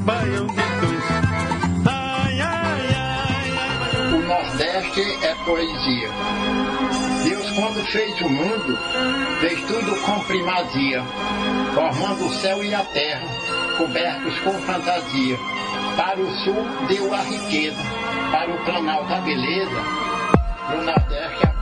[0.00, 1.04] Baião de Dois.
[1.86, 4.12] Ai, ai, ai, ai.
[4.12, 6.08] O Nordeste é poesia.
[7.24, 8.78] Deus, quando fez o mundo,
[9.40, 11.02] fez tudo com primazia,
[11.74, 13.26] formando o céu e a terra,
[13.78, 15.38] cobertos com fantasia.
[15.96, 17.82] Para o sul deu a riqueza,
[18.30, 19.82] para o planalto a beleza,
[20.70, 21.53] no Nordeste a.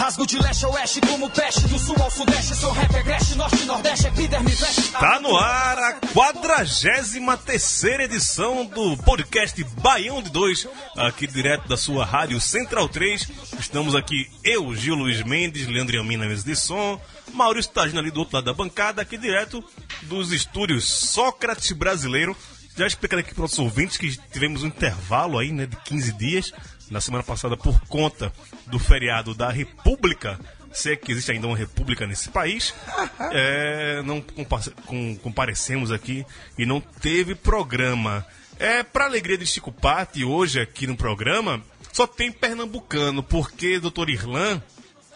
[0.00, 3.62] Rasgo de leste a oeste como peste, do sul ao sudeste, sou rap agreste, norte
[3.62, 4.92] e nordeste, epiderme veste.
[4.92, 12.06] Tá no ar a 43 edição do podcast Baião de Dois, aqui direto da sua
[12.06, 13.28] rádio Central 3.
[13.58, 16.98] Estamos aqui eu, Gil Luiz Mendes, Leandro Yamin na mesa de som,
[17.34, 19.62] Maurício Tagino ali do outro lado da bancada, aqui direto
[20.04, 22.34] dos estúdios Sócrates Brasileiro.
[22.74, 26.12] Já explicando aqui para os nossos ouvintes que tivemos um intervalo aí, né, de 15
[26.14, 26.54] dias
[26.90, 28.32] na semana passada por conta
[28.66, 30.38] do feriado da República.
[30.72, 32.74] Se é que existe ainda uma república nesse país,
[33.32, 36.26] é, não compa com, comparecemos aqui
[36.58, 38.26] e não teve programa.
[38.58, 44.10] É, para alegria de Chico Patti, hoje aqui no programa, só tem pernambucano, porque Dr.
[44.10, 44.62] Irlan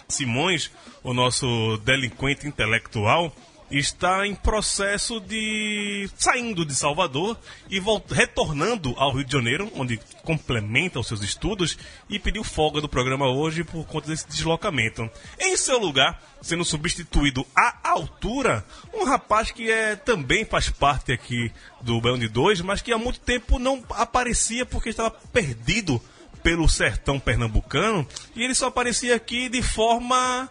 [0.08, 0.70] Simões,
[1.02, 3.34] o nosso delinquente intelectual,
[3.78, 7.36] está em processo de saindo de Salvador
[7.68, 7.80] e
[8.10, 11.76] retornando ao Rio de Janeiro, onde complementa os seus estudos
[12.08, 15.08] e pediu folga do programa hoje por conta desse deslocamento.
[15.38, 21.50] Em seu lugar, sendo substituído à altura, um rapaz que é, também faz parte aqui
[21.80, 26.00] do Baião de Dois, mas que há muito tempo não aparecia porque estava perdido
[26.44, 30.48] pelo sertão pernambucano e ele só aparecia aqui de forma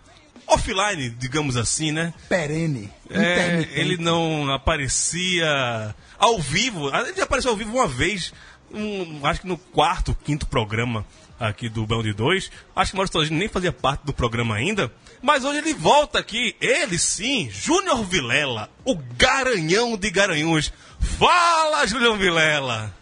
[0.47, 2.13] offline, digamos assim, né?
[2.29, 2.91] Perene.
[3.09, 6.89] É, ele não aparecia ao vivo.
[6.95, 8.33] Ele já apareceu ao vivo uma vez,
[8.71, 11.05] um, acho que no quarto, quinto programa
[11.39, 12.49] aqui do Bão de Dois.
[12.75, 14.91] Acho que o Maurício nem fazia parte do programa ainda.
[15.21, 20.71] Mas hoje ele volta aqui, ele sim, Júnior Vilela, o garanhão de Garanhuns.
[20.99, 22.93] Fala, Júnior Vilela!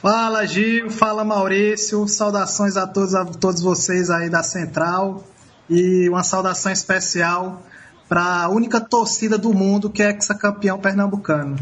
[0.00, 5.22] Fala Gil, fala Maurício, saudações a todos, a todos vocês aí da Central
[5.70, 7.62] e uma saudação especial
[8.08, 11.56] para a única torcida do mundo que é ex-campeão pernambucano.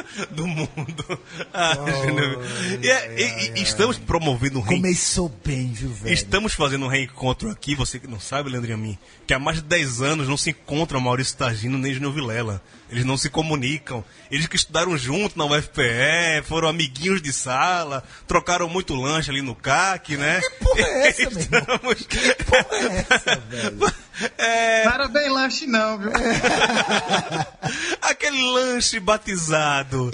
[0.30, 1.20] do mundo.
[1.52, 6.12] Ah, oh, e, é, e, e, estamos promovendo um Começou bem, viu, velho?
[6.12, 9.38] Estamos fazendo um reencontro aqui, você que não sabe, Leandro e a mim, que há
[9.38, 12.62] mais de 10 anos não se encontram Maurício Tagino nem Júnior Vilela.
[12.88, 14.04] Eles não se comunicam.
[14.30, 19.56] Eles que estudaram junto na UFPE, foram amiguinhos de sala, trocaram muito lanche ali no
[19.56, 20.40] CAC, né?
[20.40, 21.94] Que porra é essa, Estamos...
[22.06, 24.05] Que porra é essa, velho?
[24.38, 24.84] É...
[24.84, 26.10] Não era bem lanche não, viu?
[28.00, 30.10] Aquele lanche batizado.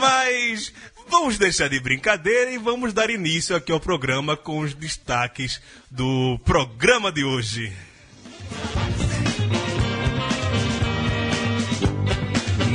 [0.00, 0.72] Mas
[1.08, 5.60] vamos deixar de brincadeira e vamos dar início aqui ao programa com os destaques
[5.90, 7.72] do programa de hoje.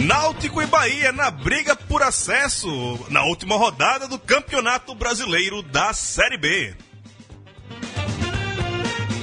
[0.06, 6.38] Náutico e Bahia na briga por acesso na última rodada do Campeonato Brasileiro da Série
[6.38, 6.74] B.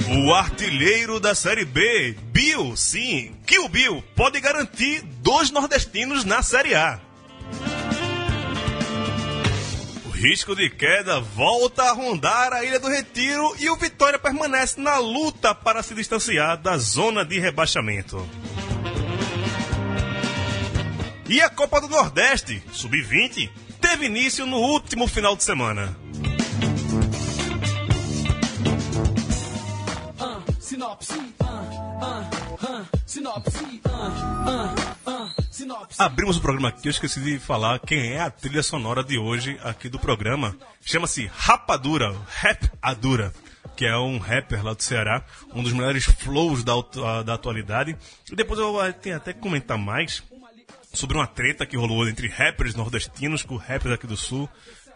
[0.09, 6.45] O artilheiro da Série B, Bill, sim, que o Bill pode garantir dois nordestinos na
[6.45, 7.01] Série A.
[10.07, 14.81] O risco de queda volta a rondar a Ilha do Retiro e o Vitória permanece
[14.81, 18.25] na luta para se distanciar da zona de rebaixamento.
[21.29, 23.51] E a Copa do Nordeste, sub-20,
[23.81, 25.97] teve início no último final de semana.
[35.99, 39.59] Abrimos o programa aqui, eu esqueci de falar quem é a trilha sonora de hoje
[39.65, 40.55] aqui do programa.
[40.83, 43.33] Chama-se Rapadura, Rap Adura,
[43.75, 45.25] que é um rapper lá do Ceará,
[45.55, 46.75] um dos melhores flows da,
[47.23, 47.97] da atualidade.
[48.31, 50.23] E depois eu tenho até que comentar mais
[50.93, 54.49] sobre uma treta que rolou entre rappers nordestinos com rappers aqui do sul.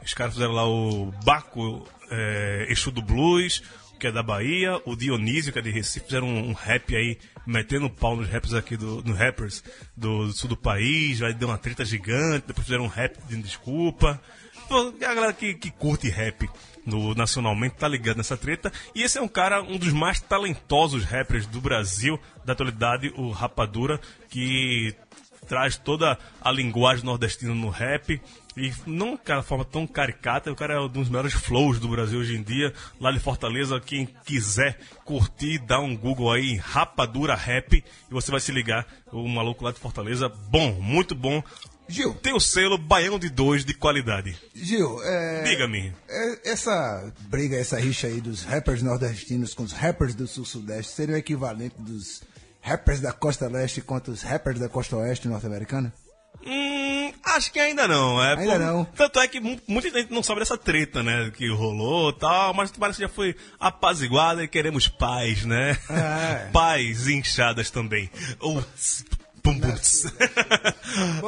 [0.05, 2.67] Os caras fizeram lá o Baco é,
[3.05, 3.63] Blues,
[3.99, 7.19] que é da Bahia, o Dionísio, que é de Recife, fizeram um, um rap aí,
[7.47, 9.63] metendo pau nos rappers aqui do, no rappers
[9.97, 13.37] do, do, sul do país, aí deu uma treta gigante, depois fizeram um rap de
[13.37, 14.21] desculpa.
[14.71, 16.49] A galera que, que curte rap
[16.87, 18.73] no, nacionalmente tá ligado nessa treta.
[18.95, 23.31] E esse é um cara, um dos mais talentosos rappers do Brasil, da atualidade, o
[23.31, 24.95] Rapadura, que
[25.51, 28.23] traz toda a linguagem nordestina no rap.
[28.57, 32.21] E não aquela forma tão caricata, o cara é um dos melhores flows do Brasil
[32.21, 32.73] hoje em dia.
[33.01, 38.39] Lá de Fortaleza, quem quiser curtir, dá um Google aí, Rapadura Rap, e você vai
[38.39, 38.87] se ligar.
[39.11, 41.43] O maluco lá de Fortaleza, bom, muito bom.
[41.89, 44.39] Gil, Tem o selo Baião de 2 de qualidade.
[44.55, 45.93] Gil, é, Diga-me.
[46.09, 51.17] é, essa briga, essa rixa aí dos rappers nordestinos com os rappers do sul-sudeste seria
[51.17, 52.23] o equivalente dos
[52.61, 55.93] rappers da costa leste contra os rappers da costa oeste norte-americana?
[56.47, 58.23] Hum, acho que ainda não.
[58.23, 58.85] É, Ainda não.
[58.87, 61.31] Tanto é que mu- muita gente não sabe dessa treta, né?
[61.37, 65.77] Que rolou e tal, mas parece que já foi apaziguada e queremos paz, né?
[65.91, 66.49] É.
[66.53, 68.11] Paz e inchadas também.
[68.41, 68.65] Ou
[69.43, 69.61] pum.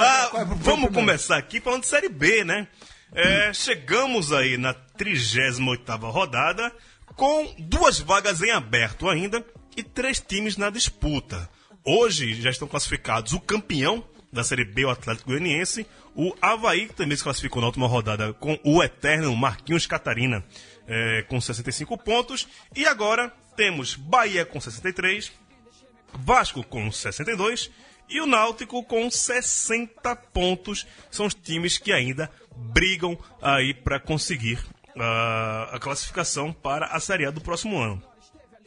[0.01, 2.67] Ah, vamos começar aqui falando de Série B, né?
[3.15, 6.73] É, chegamos aí na 38ª rodada
[7.17, 9.45] com duas vagas em aberto ainda
[9.77, 11.49] e três times na disputa.
[11.85, 16.95] Hoje já estão classificados o campeão da Série B, o Atlético Goianiense, o Havaí, que
[16.95, 20.45] também se classificou na última rodada com o eterno Marquinhos Catarina,
[20.87, 22.49] é, com 65 pontos.
[22.75, 25.33] E agora temos Bahia com 63,
[26.15, 27.71] Vasco com 62
[28.09, 30.87] e o Náutico com 60 pontos.
[31.11, 34.59] São os times que ainda brigam aí para conseguir
[34.97, 38.03] ah, a classificação para a Série A do próximo ano.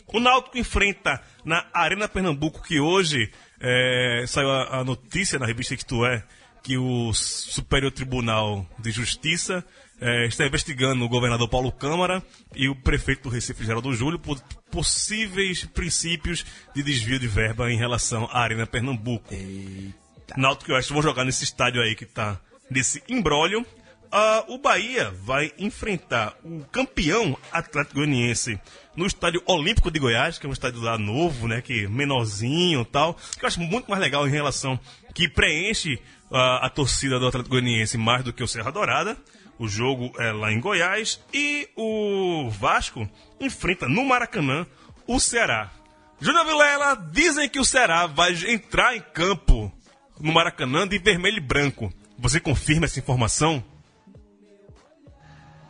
[0.08, 5.76] O Náutico enfrenta na Arena Pernambuco, que hoje é, saiu a, a notícia na revista
[5.76, 6.24] que tu é,
[6.64, 9.64] que o Superior Tribunal de Justiça
[10.02, 12.24] é, está investigando o governador Paulo Câmara
[12.56, 14.40] e o prefeito do Recife, Geraldo Júlio, por
[14.72, 19.34] possíveis princípios de desvio de verba em relação à Arena Pernambuco.
[20.36, 23.66] Náutico e Oeste vão jogar nesse estádio aí que tá nesse imbróglio.
[24.18, 28.58] Ah, o Bahia vai enfrentar o campeão Atlético Goianiense
[28.96, 32.86] no estádio Olímpico de Goiás, que é um estádio lá novo, né, que menorzinho e
[32.86, 34.80] tal, que eu acho muito mais legal em relação
[35.14, 36.00] que preenche
[36.32, 39.18] ah, a torcida do Atlético Goianiense mais do que o Serra Dourada.
[39.60, 43.06] O jogo é lá em Goiás e o Vasco
[43.38, 44.66] enfrenta no Maracanã
[45.06, 45.72] o Ceará.
[46.22, 49.70] Júnior Vilela dizem que o Ceará vai entrar em campo
[50.18, 51.94] no Maracanã de vermelho e branco.
[52.18, 53.75] Você confirma essa informação?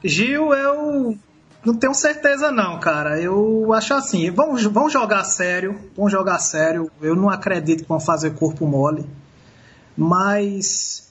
[0.08, 1.18] Gil, eu
[1.66, 3.20] não tenho certeza não, cara.
[3.20, 6.90] Eu acho assim, vamos, vamos jogar sério, vamos jogar sério.
[7.02, 9.06] Eu não acredito que vão fazer corpo mole,
[9.98, 11.10] mas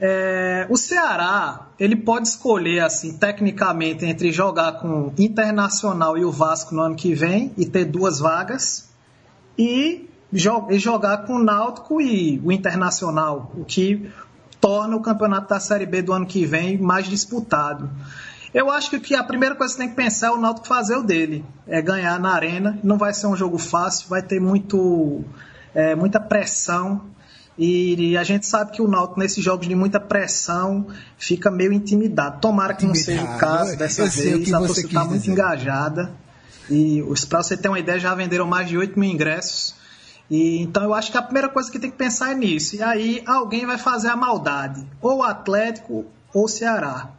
[0.00, 6.74] é, o Ceará ele pode escolher assim tecnicamente entre jogar com Internacional e o Vasco
[6.74, 8.90] no ano que vem e ter duas vagas
[9.58, 14.10] e, jo- e jogar com o Náutico e o Internacional, o que
[14.60, 17.90] torna o campeonato da Série B do ano que vem mais disputado.
[18.54, 20.96] Eu acho que- que a primeira coisa que tem que pensar é o Náutico fazer
[20.96, 22.78] o dele, é ganhar na arena.
[22.82, 25.24] Não vai ser um jogo fácil, vai ter muito,
[25.74, 27.02] é, muita pressão.
[27.58, 30.86] E, a gente sabe que o Náutico, nesses jogos de muita pressão,
[31.18, 32.40] fica meio intimidado.
[32.40, 33.38] Tomara que não seja o Intimidado.
[33.40, 34.52] caso dessa Eu vez.
[34.52, 35.32] A você torcida está muito dizer.
[35.32, 36.10] engajada.
[36.70, 39.74] E para você ter uma ideia, já venderam mais de 8 mil ingressos.
[40.30, 42.76] E, então eu acho que a primeira coisa que tem que pensar é nisso.
[42.76, 44.86] E aí alguém vai fazer a maldade.
[45.00, 47.10] Ou o Atlético ou o Ceará.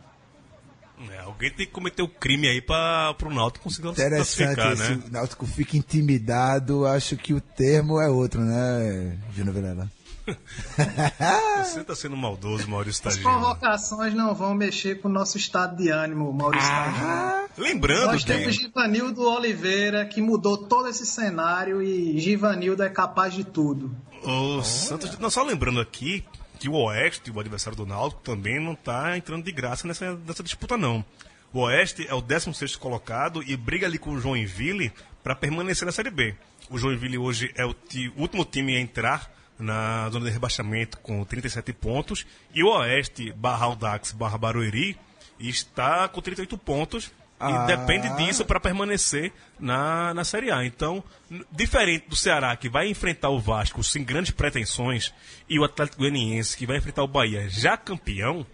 [1.11, 4.73] É, alguém tem que cometer o crime aí para o Náutico conseguir se Interessante classificar,
[4.73, 5.03] esse né?
[5.07, 9.91] o Náutico fica intimidado, acho que o termo é outro, né, Júnior Vilela?
[11.63, 13.29] Você tá sendo maldoso, Maurício As Tagino.
[13.29, 16.69] provocações não vão mexer com o nosso estado de ânimo, Maurício.
[16.69, 17.43] Tagino.
[17.57, 23.43] Lembrando Nós temos Givanildo Oliveira, que mudou todo esse cenário e Givanildo é capaz de
[23.43, 23.95] tudo.
[24.23, 25.17] o Santos...
[25.19, 26.23] Não, só lembrando aqui
[26.63, 30.41] que o Oeste, o adversário do Náutico, também não tá entrando de graça nessa, nessa
[30.41, 31.03] disputa, não.
[31.51, 35.91] O Oeste é o 16º colocado e briga ali com o Joinville para permanecer na
[35.91, 36.33] Série B.
[36.69, 37.75] O Joinville hoje é o
[38.15, 39.29] último time a entrar
[39.59, 44.97] na zona de rebaixamento com 37 pontos e o Oeste, barra Aldax, barra Barueri,
[45.37, 47.11] está com 38 pontos
[47.43, 47.63] Ah.
[47.63, 50.65] e depende disso para permanecer na, na Série A.
[50.65, 51.03] Então,
[51.51, 55.13] diferente do Ceará, que vai enfrentar o Vasco sem grandes pretensões,
[55.49, 58.45] e o Atlético Goianiense, que vai enfrentar o Bahia já campeão,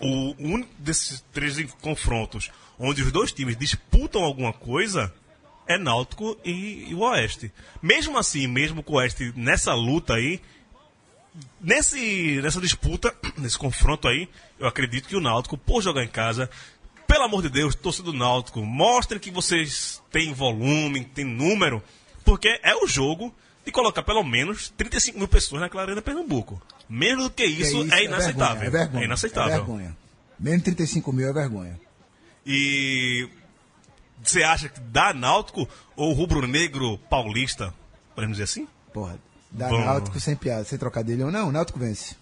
[0.00, 5.12] o único desses três confrontos onde os dois times disputam alguma coisa
[5.66, 7.52] é Náutico e, e o Oeste.
[7.82, 10.40] Mesmo assim, mesmo com o Oeste nessa luta aí,
[11.60, 16.48] nesse, nessa disputa, nesse confronto aí, eu acredito que o Náutico, por jogar em casa,
[17.18, 21.82] pelo amor de Deus, torcedor do Náutico, mostrem que vocês têm volume, têm número,
[22.24, 23.34] porque é o jogo
[23.66, 26.62] de colocar pelo menos 35 mil pessoas naquela arena Pernambuco.
[26.88, 28.68] Menos do que isso é, inaceitável.
[28.68, 29.52] É, vergonha, é inaceitável.
[29.52, 29.96] É vergonha.
[30.38, 31.80] Menos 35 mil é vergonha.
[32.46, 33.28] E
[34.22, 37.74] você acha que dá Náutico ou rubro-negro paulista?
[38.14, 38.68] Podemos dizer assim?
[38.92, 39.18] Porra,
[39.50, 39.84] Bom.
[39.84, 41.32] Náutico sem piada, sem trocadilho.
[41.32, 42.14] Não, o Náutico vence.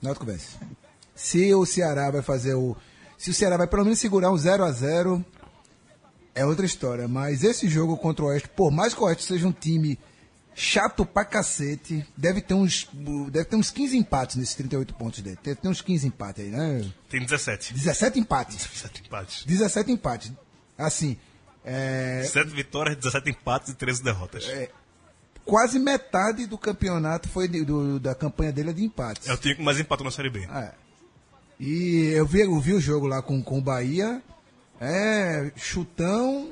[0.00, 0.56] Náutico vence.
[1.16, 2.76] Se o Ceará vai fazer o.
[3.18, 5.24] Se o Ceará vai pelo menos segurar um 0 a 0
[6.34, 7.08] é outra história.
[7.08, 9.98] Mas esse jogo contra o Oeste, por mais que o Oeste seja um time
[10.54, 12.88] chato pra cacete, deve ter uns.
[13.30, 15.38] Deve ter uns 15 empates nesses 38 pontos dele.
[15.42, 16.90] Deve ter uns 15 empates aí, né?
[17.08, 17.72] Tem 17.
[17.74, 18.56] 17 empates.
[18.66, 19.44] 17 empates.
[19.44, 20.32] 17 empates.
[20.78, 21.16] Assim,
[21.64, 24.46] é, 7 vitórias, 17 empates e 13 derrotas.
[25.44, 29.28] quase metade do campeonato foi de- do- da campanha dele é de empates.
[29.28, 30.40] É o time que mais empatou na Série B.
[30.44, 30.72] É.
[31.58, 34.22] E eu vi, eu vi o jogo lá com, com o Bahia.
[34.80, 36.50] É, chutão.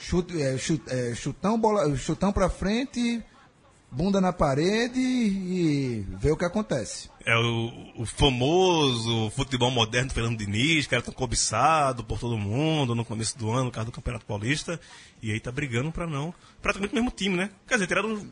[0.00, 3.22] Chute, é, chu- é, chutão, bola, chutão pra frente,
[3.90, 7.08] bunda na parede e ver o que acontece.
[7.24, 12.36] É o, o famoso futebol moderno do Fernando Diniz, que era tão cobiçado por todo
[12.36, 14.78] mundo no começo do ano, no caso do Campeonato Paulista.
[15.22, 16.32] E aí tá brigando pra não.
[16.62, 17.50] Praticamente o mesmo time, né?
[17.66, 18.22] Quer dizer, tiraram os,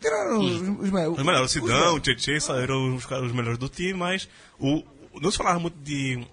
[0.00, 1.40] Tiraram os, os, me- os melhores.
[1.40, 4.82] O os- Sidão, o Tietchan saíram os, os melhores do time, mas o,
[5.14, 6.26] não se falava muito de.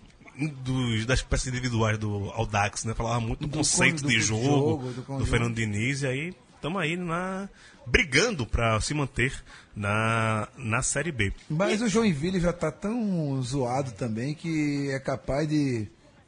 [0.64, 2.94] Dos, das peças individuais do Audax, né?
[2.94, 5.26] Falava muito do, Do conceito con- do de jogo, jogo, do.
[5.26, 7.50] Fernando Diniz, e aí estamos aí na,
[7.88, 9.34] brigando para se manter
[9.76, 11.34] na, na Série B.
[11.50, 15.88] Mas o Joinville já tá tão zoado também que é capaz de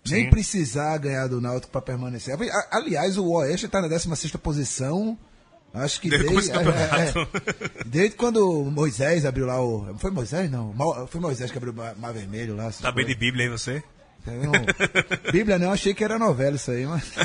[0.10, 0.30] nem Sim.
[0.32, 2.36] precisar ganhar do Náutico para permanecer.
[2.72, 5.16] Aliás, o Oeste tá na 16 posição.
[5.74, 9.96] Acho que Desde do é, é, desde quando Moisés abriu lá o.
[10.00, 10.50] Foi Moisés?
[10.50, 10.74] Não.
[11.08, 12.72] Foi Moisés que abriu o Mar, Vermelho lá.
[12.72, 13.14] Tá bem de.
[13.14, 13.84] Bíblia aí você?
[14.26, 14.52] Não,
[15.32, 17.04] Bíblia não, achei que era novela isso aí, mas.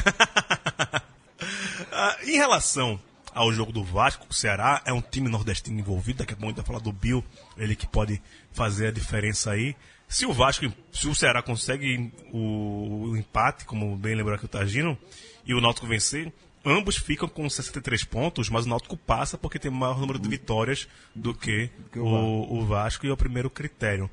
[1.97, 3.01] Ah, em relação
[3.33, 6.49] ao jogo do Vasco, o Ceará é um time nordestino envolvido, daqui a pouco a
[6.49, 7.23] gente vai falar do Bill,
[7.57, 8.21] ele que pode
[8.53, 9.77] fazer a diferença aí.
[10.09, 14.49] Se o Vasco, se o Ceará consegue o, o empate, como bem lembrou aqui o
[14.49, 14.99] Tagino,
[15.47, 16.33] e o Náutico vencer,
[16.65, 20.89] ambos ficam com 63 pontos, mas o Náutico passa porque tem maior número de vitórias
[21.15, 24.11] do que, o o, Vasco e é o primeiro critério.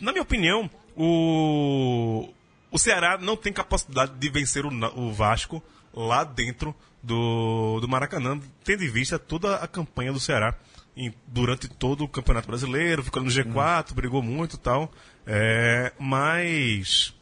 [0.00, 2.28] Na minha opinião, o,
[2.70, 5.62] o Ceará não tem capacidade de vencer o, o Vasco
[5.94, 10.54] lá dentro do, do Maracanã, tendo em vista toda a campanha do Ceará
[10.96, 14.90] em- durante todo o Campeonato Brasileiro, ficando no G4, brigou muito e tal.
[15.26, 17.14] É, mas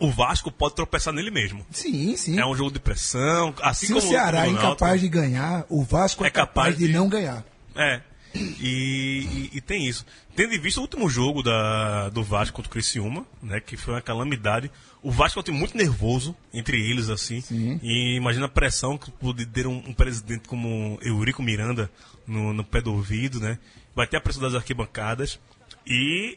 [0.00, 1.64] o Vasco pode tropeçar nele mesmo.
[1.70, 2.38] Sim, sim.
[2.38, 5.82] É um jogo de pressão, assim Se como o Ceará é incapaz de ganhar, o
[5.82, 7.44] Vasco é, É capaz, capaz de de- não ganhar.
[7.74, 8.00] É.
[8.34, 10.04] E, e- e tem isso.
[10.36, 13.94] Tendo em vista o último jogo da, do Vasco contra o Criciúma, né, que foi
[13.94, 14.70] uma calamidade.
[15.02, 17.40] O Vasco é um time muito nervoso entre eles, assim.
[17.40, 17.80] Sim.
[17.82, 21.90] E imagina a pressão que pode ter um, um presidente como Eurico Miranda
[22.26, 23.58] no, no pé do ouvido, né?
[23.96, 25.40] Vai ter a pressão das arquibancadas.
[25.86, 26.36] E.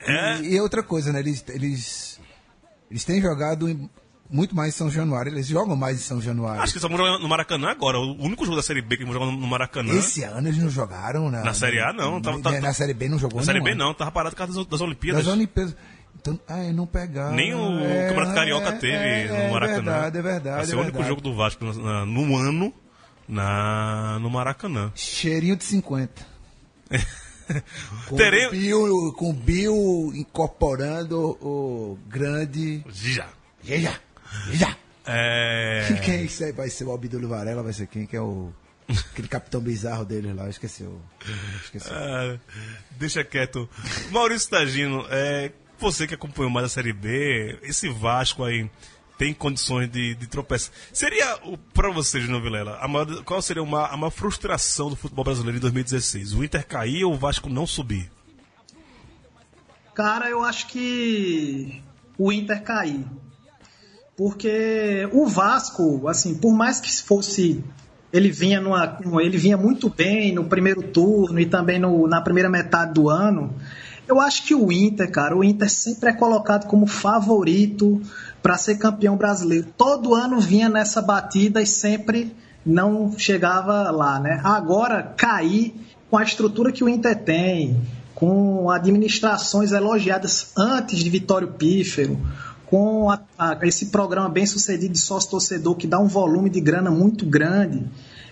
[0.00, 1.18] É, E, e outra coisa, né?
[1.20, 2.20] Eles, eles,
[2.94, 3.90] eles têm jogado em-
[4.30, 5.30] muito mais em São Januário.
[5.32, 6.62] Eles jogam mais em São Januário.
[6.62, 7.98] acho que estamos jogando no Maracanã agora.
[7.98, 9.92] O único jogo da Série B que jogando no Maracanã.
[9.92, 12.20] Esse ano eles não jogaram na, Na Série A, não.
[12.22, 13.84] Tava- na, tá- na Série B não jogou Na Série B ano.
[13.84, 15.24] não, tava parado por causa das, das Olimpíadas.
[15.24, 15.76] Das Olimpíadas.
[16.16, 17.34] Então, ah, não pegaram.
[17.34, 19.76] Nem o É, Campeonato Carioca é, teve é, no Maracanã.
[19.76, 20.56] É verdade, é verdade.
[20.56, 21.08] Vai ser é o único verdade.
[21.08, 22.72] jogo do Vasco na- no ano
[23.28, 24.90] na, no Maracanã.
[24.94, 26.24] Cheirinho de 50.
[28.08, 28.48] Com Teremos.
[28.48, 32.84] o Bill, com Bill incorporando o grande.
[32.90, 33.28] Já.
[33.62, 33.98] Já,
[34.52, 34.76] já.
[35.06, 36.00] É...
[36.02, 37.62] Quem isso aí vai ser o Abdul Varela?
[37.62, 38.06] Vai ser quem?
[38.06, 38.52] Que é o.
[39.12, 41.00] Aquele capitão bizarro deles lá, eu esqueci o.
[41.62, 41.88] Esqueci.
[41.90, 42.38] Ah,
[42.92, 43.68] deixa quieto.
[44.10, 48.70] Maurício Tagino, é, você que acompanhou mais a Série B, esse Vasco aí
[49.16, 50.72] tem condições de, de tropeçar.
[50.92, 51.38] Seria,
[51.72, 55.56] pra você, Júnior Vilela, a maior- qual seria uma, a maior frustração do futebol brasileiro
[55.58, 56.32] em 2016?
[56.34, 58.10] O Inter cair ou o Vasco não subir?
[59.94, 61.82] Cara, eu acho que
[62.18, 63.04] o Inter cair.
[64.16, 67.62] Porque o Vasco, assim, por mais que fosse.
[68.12, 72.48] Ele vinha, numa, ele vinha muito bem no primeiro turno e também no- na primeira
[72.48, 73.52] metade do ano.
[74.06, 78.00] Eu acho que o Inter, cara, o Inter sempre é colocado como favorito
[78.44, 79.68] para ser campeão brasileiro.
[79.74, 84.38] Todo ano vinha nessa batida e sempre não chegava lá, né?
[84.44, 85.74] Agora cair
[86.10, 87.80] com a estrutura que o Inter tem,
[88.14, 92.20] com administrações elogiadas antes de Vitório Pífero,
[92.66, 96.90] com a- a- esse programa bem sucedido de sócio-torcedor que dá um volume de grana
[96.90, 97.82] muito grande,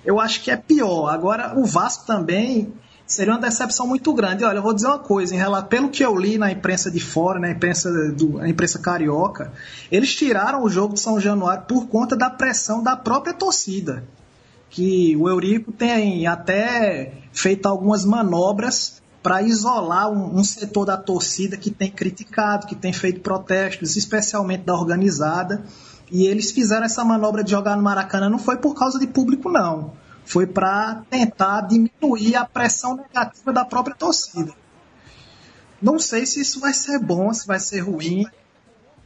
[0.05, 1.09] eu acho que é pior.
[1.09, 2.71] Agora, o Vasco também
[3.13, 4.45] seria uma decepção muito grande.
[4.45, 7.01] Olha, eu vou dizer uma coisa, em relação, pelo que eu li na imprensa de
[7.01, 9.53] fora, na imprensa, do, na imprensa carioca,
[9.91, 14.05] eles tiraram o jogo de São Januário por conta da pressão da própria torcida
[14.73, 21.59] que o Eurico tem até feito algumas manobras para isolar um, um setor da torcida
[21.59, 25.63] que tem criticado, que tem feito protestos, especialmente da organizada.
[26.11, 29.51] E eles fizeram essa manobra de jogar no Maracanã não foi por causa de público,
[29.51, 29.93] não.
[30.25, 34.53] Foi para tentar diminuir a pressão negativa da própria torcida.
[35.81, 38.25] Não sei se isso vai ser bom, se vai ser ruim.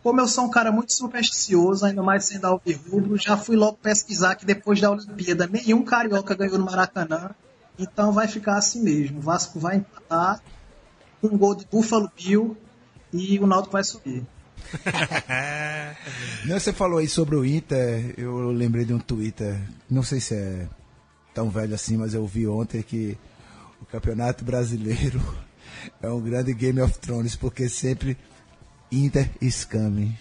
[0.02, 4.35] Como eu sou um cara muito supersticioso, ainda mais sendo alvirrubro, já fui logo pesquisar
[4.37, 7.30] que depois da Olimpíada nenhum carioca ganhou no Maracanã.
[7.78, 9.18] Então vai ficar assim mesmo.
[9.18, 10.40] O Vasco vai empatar
[11.20, 12.56] com um gol de Buffalo Bill
[13.12, 14.25] e o Náutico vai subir.
[16.44, 20.35] Não, você falou aí sobre o Inter, eu lembrei de um Twitter, não sei se
[20.35, 20.68] é
[21.36, 23.16] tão velho assim, mas eu vi ontem que
[23.80, 25.20] o Campeonato Brasileiro
[26.02, 28.16] é um grande Game of Thrones, porque sempre
[28.90, 30.16] Inter is coming.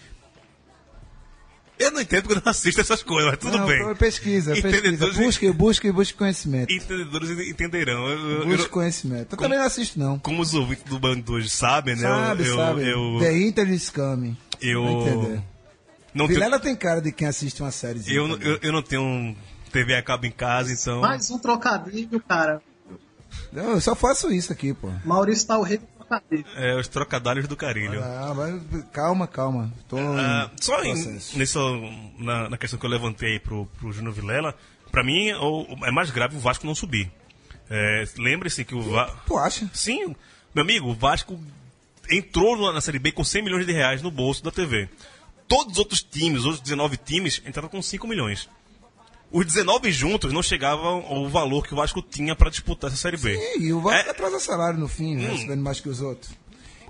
[1.78, 3.94] Eu não entendo porque eu não assisto essas coisas, mas tudo Não, bem.
[3.96, 4.76] Pesquisa, pesquisa.
[4.78, 6.72] Entendedores- Busque, busque, busque conhecimento.
[6.72, 8.08] Entendedores entenderão.
[8.08, 9.32] Eu- Busque eu- conhecimento.
[9.34, 10.18] Eu também não assisto, não.
[10.18, 12.02] como os ouvintes do Bando hoje sabem, né?
[12.02, 12.88] Sabe, eu, sabe.
[12.90, 14.36] Eu, The Inter is coming.
[14.60, 15.42] eu, Vai entender.
[16.14, 18.00] não tenho, Vilela tem cara de quem assiste uma série.
[18.06, 19.36] eu, não- eu, eu não tenho
[19.76, 21.00] TV a cabo em casa, então.
[21.00, 22.62] Mais um trocadilho, cara.
[23.52, 24.90] Não, eu só faço isso aqui, pô.
[25.04, 26.44] Maurício tá o rei do trocadilho.
[26.56, 28.02] É, os trocadalhos do carilho.
[28.02, 29.72] Ah, mas calma, calma.
[29.88, 30.94] Tô Ah, em só em,
[31.36, 31.60] nessa,
[32.18, 34.54] na, na questão que eu levantei aí pro, pro Júnior Vilela,
[34.90, 37.10] pra mim o- é mais grave o Vasco não subir.
[37.68, 39.18] É, Lembre-se que o Vasco.
[39.26, 39.70] Tu acha?
[39.74, 40.16] Sim,
[40.54, 41.38] meu amigo, o Vasco
[42.10, 44.88] entrou na- na Série B com 100 milhões de reais no bolso da TV.
[45.48, 48.48] Todos os outros times, os outros 19 times, entraram com 5 milhões.
[49.38, 53.16] Os 19 juntos não chegavam ao valor que o Vasco tinha para disputar essa Série
[53.18, 53.38] B.
[53.58, 55.28] E o Vasco É- atrasa salário no fim, né?
[55.28, 56.30] recebendo mais que os outros.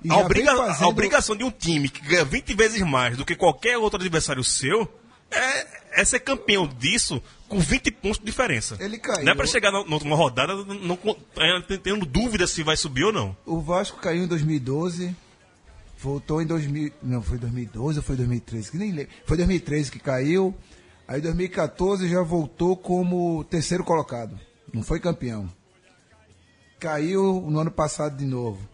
[0.05, 3.17] E A, obriga- vem a fazendo- obrigação de um time que ganha 20 vezes mais
[3.17, 4.89] do que qualquer outro adversário seu
[5.29, 8.77] é, é ser campeão disso com 20 pontos de diferença.
[8.79, 9.25] Ele caiu.
[9.25, 13.03] Não é pra chegar na- numa rodada não, não, é, tendo dúvida se vai subir
[13.05, 13.37] ou não.
[13.45, 15.17] O Vasco caiu em 2012,
[15.99, 16.93] voltou em 2000.
[17.03, 18.71] Não, foi 2012 ou foi 2013?
[18.71, 19.11] Que nem lembro.
[19.25, 20.55] Foi 2013 que caiu.
[21.09, 24.39] Aí em 2014 já voltou como terceiro colocado.
[24.73, 25.49] Não foi campeão.
[26.79, 28.69] Caiu no ano passado de novo.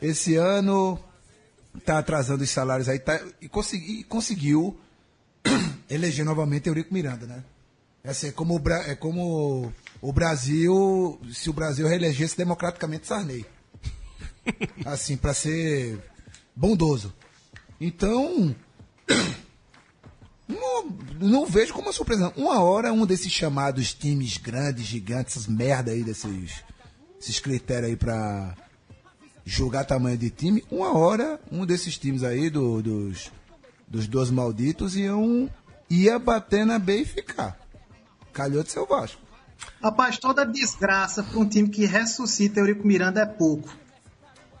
[0.00, 0.98] Esse ano
[1.84, 4.78] tá atrasando os salários aí tá, e, consegui- e conseguiu
[5.90, 7.44] eleger novamente Eurico Miranda, né?
[8.04, 13.44] Assim, é como, o é como o Brasil, se o Brasil reelegesse democraticamente Sarney.
[14.86, 15.98] Assim, para ser
[16.54, 17.12] bondoso.
[17.80, 18.54] Então,
[20.48, 20.86] não,
[21.20, 22.32] não vejo como uma surpresa.
[22.36, 26.62] Uma hora, um desses chamados times grandes, gigantes, essas merda aí, desses,
[27.20, 28.54] esses critérios aí pra
[29.44, 33.30] julgar tamanho de time, uma hora, um desses times aí, do- dos,
[33.86, 35.48] dos dois malditos, iam,
[35.88, 37.58] ia bater na B e ficar.
[38.32, 39.20] Calhou de ser o Vasco.
[39.82, 43.68] Rapaz, toda desgraça para um time que ressuscita Eurico Miranda é pouco.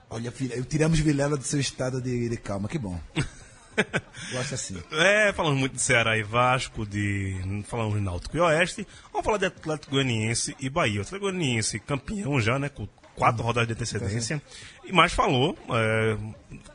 [0.08, 2.98] Olha, filha, tiramos Vilela do seu estado de, de calma, que bom.
[4.32, 4.82] Gosto assim.
[4.92, 7.62] É, falamos muito de Ceará e Vasco, de.
[7.66, 8.86] Falamos de Náutico e Oeste.
[9.12, 11.00] Vamos falar de Atlético Goianiense e Bahia.
[11.00, 12.68] O Atlético Goianiense campeão já, né?
[12.68, 14.42] Com quatro rodadas de antecedência.
[14.84, 16.16] E mais falou é,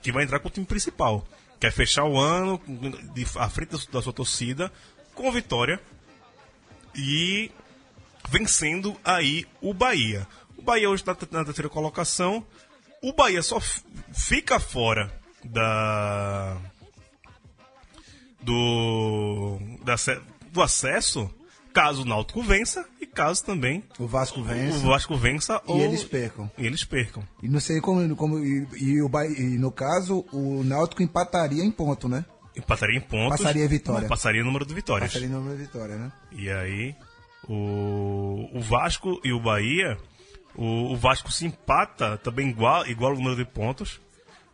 [0.01, 1.25] que vai entrar com o time principal.
[1.59, 2.59] Quer fechar o ano
[3.13, 4.71] de, à frente da, sua torcida
[5.13, 5.79] com vitória
[6.95, 7.51] e
[8.29, 10.27] vencendo aí o Bahia.
[10.57, 12.45] O Bahia hoje está na terceira colocação.
[13.01, 13.59] O Bahia só
[14.11, 15.11] fica fora
[15.43, 16.57] da
[18.43, 19.95] do da,
[20.51, 21.29] do acesso
[21.73, 24.77] caso o Náutico vença e caso também O Vasco vence.
[24.77, 26.51] o Vasco vença E ou eles percam.
[26.57, 27.23] e eles percam.
[27.41, 28.15] E não sei como.
[28.15, 32.25] como e, e o, e no caso, o Náutico empataria em ponto, né?
[32.55, 33.37] Empataria em pontos.
[33.39, 34.07] Passaria a vitória.
[34.07, 35.09] Passaria o número de vitórias.
[35.11, 36.11] Passaria em número de vitória, né?
[36.33, 36.93] E aí,
[37.47, 39.97] o, o Vasco e o Bahia,
[40.55, 44.01] o, o Vasco se empata também igual, igual o número de pontos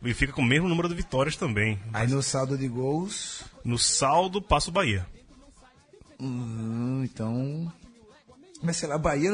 [0.03, 1.79] e fica com o mesmo número de vitórias também.
[1.93, 3.43] Aí no saldo de gols.
[3.63, 5.05] No saldo, passa o Bahia.
[6.19, 7.71] hum, então.
[8.62, 9.31] Mas sei lá, Bahia.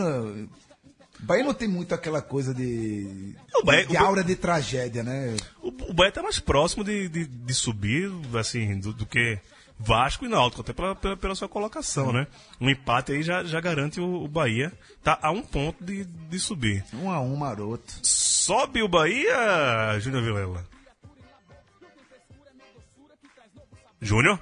[1.19, 3.35] Bahia não tem muito aquela coisa de.
[3.55, 5.35] O Bahia- de o aura de tragédia, né?
[5.61, 9.39] O, o Bahia está mais próximo de, de, de subir, assim, do, do que
[9.79, 12.27] Vasco e Náutico, até pela, pela, pela sua colocação, né?
[12.59, 14.71] Um empate aí já, já garante o, o Bahia,
[15.03, 16.85] tá a um ponto de, de subir.
[16.93, 17.93] Um a um maroto.
[18.01, 20.65] Sobe o Bahia, Júnior Vilela.
[24.01, 24.39] Júnior?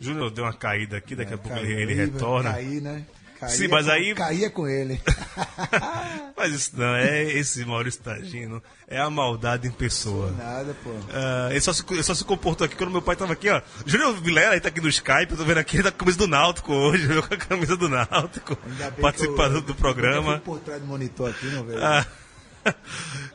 [0.00, 2.52] Júnior deu uma caída aqui, daqui a pouco ele, ele retorna.
[2.52, 3.06] Cair, né?
[3.40, 5.00] Cair Sim, mas com- aí- é com ele.
[6.36, 10.30] Mas isso não, é esse Maurício Tagino, é a maldade em pessoa.
[10.32, 10.90] Nada, pô.
[11.12, 13.62] Ah, ele, só se, ele só se comportou aqui quando meu pai tava aqui, ó.
[13.86, 15.98] Júnior Vilela, ele tá aqui no Skype, eu tô vendo aqui, ele tá com a
[16.00, 17.22] camisa do Náutico hoje, viu?
[17.22, 18.56] com a camisa do Náutico,
[19.00, 20.34] participando eu- do programa.
[20.34, 21.78] Eu por trás do monitor aqui, não vejo.
[21.82, 22.04] Ah.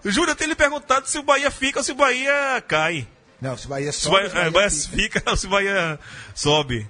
[0.03, 3.07] O Júnior tem lhe perguntado se o Bahia fica ou se o Bahia cai.
[3.41, 4.97] Não, se Bahia Se o sobe, Bahia, se Bahia Bahia fica.
[5.19, 5.99] fica ou se o Bahia
[6.35, 6.87] sobe.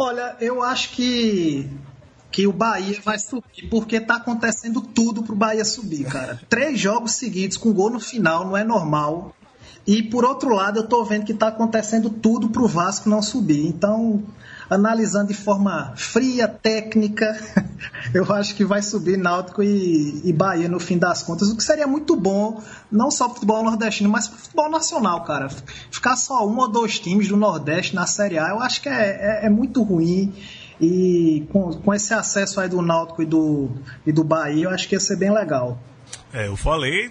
[0.00, 1.68] Olha, eu acho que
[2.30, 6.40] que o Bahia vai subir, porque tá acontecendo tudo pro Bahia subir, cara.
[6.48, 9.34] Três jogos seguidos com gol no final não é normal.
[9.84, 13.66] E por outro lado, eu tô vendo que tá acontecendo tudo pro Vasco não subir.
[13.66, 14.22] Então,
[14.70, 17.38] analisando de forma fria, técnica,
[18.12, 21.62] eu acho que vai subir Náutico e, e Bahia no fim das contas, o que
[21.62, 25.48] seria muito bom, não só pro futebol nordestino, mas pro futebol nacional, cara.
[25.90, 29.42] Ficar só um ou dois times do Nordeste na Série A, eu acho que é,
[29.42, 30.32] é, é muito ruim.
[30.80, 33.68] E com, com esse acesso aí do Náutico e do,
[34.06, 35.76] e do Bahia, eu acho que ia ser bem legal.
[36.32, 37.10] É, eu falei,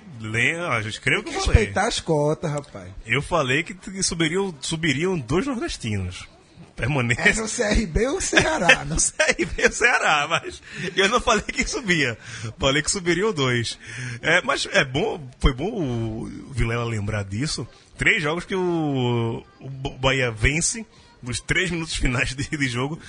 [0.70, 1.48] a gente creio que falei.
[1.48, 2.89] Respeitar as cotas, rapaz.
[3.06, 6.28] Eu falei que subiriam, subiriam dois nordestinos.
[6.76, 7.30] Permanência.
[7.30, 8.86] É no CRB ou Ceará?
[8.86, 10.62] no CRB ou Ceará, mas
[10.96, 12.17] eu não falei que subia.
[12.60, 13.80] Falei que subiriam dois.
[14.22, 17.67] É, mas é bom, foi bom o Vilela lembrar disso.
[17.98, 20.86] Três jogos que o, o Bahia vence
[21.22, 23.00] nos três minutos finais de, de jogo.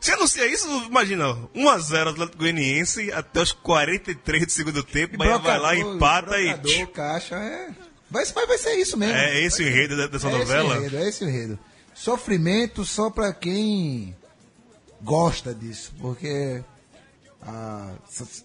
[0.00, 5.58] Se anuncia isso, imagina, 1x0 Atlético Goianiense até os 43 do segundo tempo, Bahia vai
[5.58, 6.86] lá, empata e.
[6.88, 7.70] caixa, é.
[8.10, 9.16] Vai, vai ser isso mesmo.
[9.16, 10.74] É esse o enredo dessa é novela?
[10.74, 11.58] Esse enredo, é esse o enredo.
[11.94, 14.14] Sofrimento só pra quem
[15.00, 16.62] gosta disso, porque
[17.40, 17.92] a,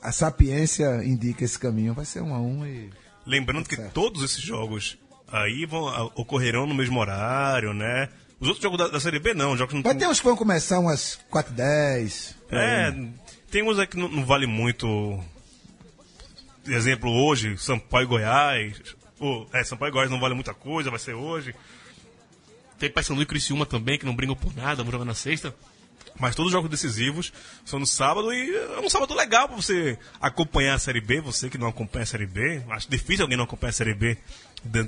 [0.01, 1.93] a sapiência indica esse caminho.
[1.93, 2.89] Vai ser um a um e.
[3.25, 8.09] Lembrando que todos esses jogos aí vão, ocorrerão no mesmo horário, né?
[8.39, 10.35] Os outros jogos da, da Série B não, jogos não Vai ter uns que vão
[10.35, 12.95] começar umas 4 10 É,
[13.51, 15.19] tem uns aí que não, não vale muito.
[16.65, 18.81] Exemplo, hoje, Sampaio e Goiás.
[19.19, 21.53] Ou, é, Sampaio e Goiás não vale muita coisa, vai ser hoje.
[22.79, 25.53] Tem Paysandu e Criciúma também, que não brigam por nada, vão jogar na sexta.
[26.17, 27.31] Mas todos os jogos decisivos
[27.63, 31.21] são no sábado e é um sábado legal para você acompanhar a Série B.
[31.21, 34.17] Você que não acompanha a Série B, acho difícil alguém não acompanhar a Série B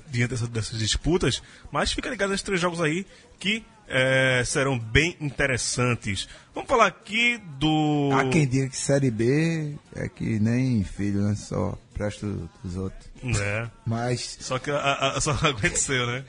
[0.09, 1.41] diante dessas, dessas disputas.
[1.71, 3.05] Mas fica ligado nesses três jogos aí
[3.39, 6.27] que é, serão bem interessantes.
[6.55, 8.09] Vamos falar aqui do.
[8.13, 11.35] Há quem diga que Série B é que nem filho, né?
[11.35, 12.25] Só presta
[12.63, 13.11] dos outros.
[13.39, 13.69] É.
[13.85, 14.37] Mas.
[14.39, 16.23] Só que a, a, só aconteceu, né?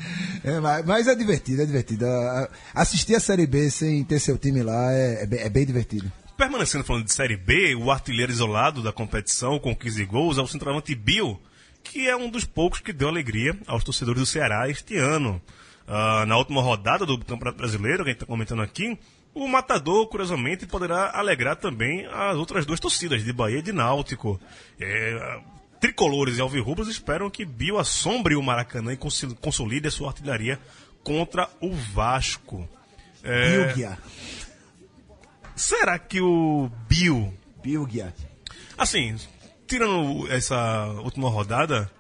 [0.45, 2.05] É, mas, mas, é divertido, é divertido.
[2.75, 6.11] Assistir a Série B sem ter seu time lá é, é, bem, é bem divertido.
[6.37, 10.47] Permanecendo falando de Série B, o artilheiro isolado da competição com 15 gols é o
[10.47, 11.41] centroavante Bill,
[11.85, 15.41] que é um dos poucos que deu alegria aos torcedores do Ceará este ano.
[15.93, 18.99] Uh, na última rodada do Campeonato Brasileiro, que a gente está comentando aqui,
[19.35, 24.41] o Matador, curiosamente, poderá alegrar também as outras duas torcidas, de Bahia e de Náutico.
[24.81, 25.41] É,
[25.79, 30.59] tricolores e alvirrubros esperam que Bill assombre o Maracanã e consolide a sua artilharia
[31.05, 32.67] contra o Vasco.
[33.23, 33.99] É, Bilgia.
[35.55, 37.35] Será que o Bill...
[37.63, 38.15] Bilgia.
[38.79, 39.15] Assim,
[39.67, 41.91] tirando essa última rodada,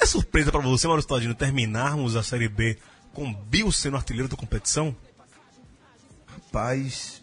[0.00, 2.76] é surpresa para você, Mauro Todino, terminarmos a Série B
[3.16, 4.94] com Bill sendo artilheiro da competição?
[6.26, 7.22] Rapaz,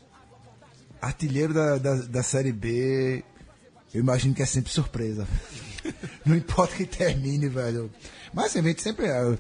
[0.99, 3.23] artilheiro da, da, da Série B,
[3.93, 5.27] eu imagino que é sempre surpresa.
[6.25, 7.91] Não importa que termine, velho.
[8.34, 9.38] Mas a gente sempre é,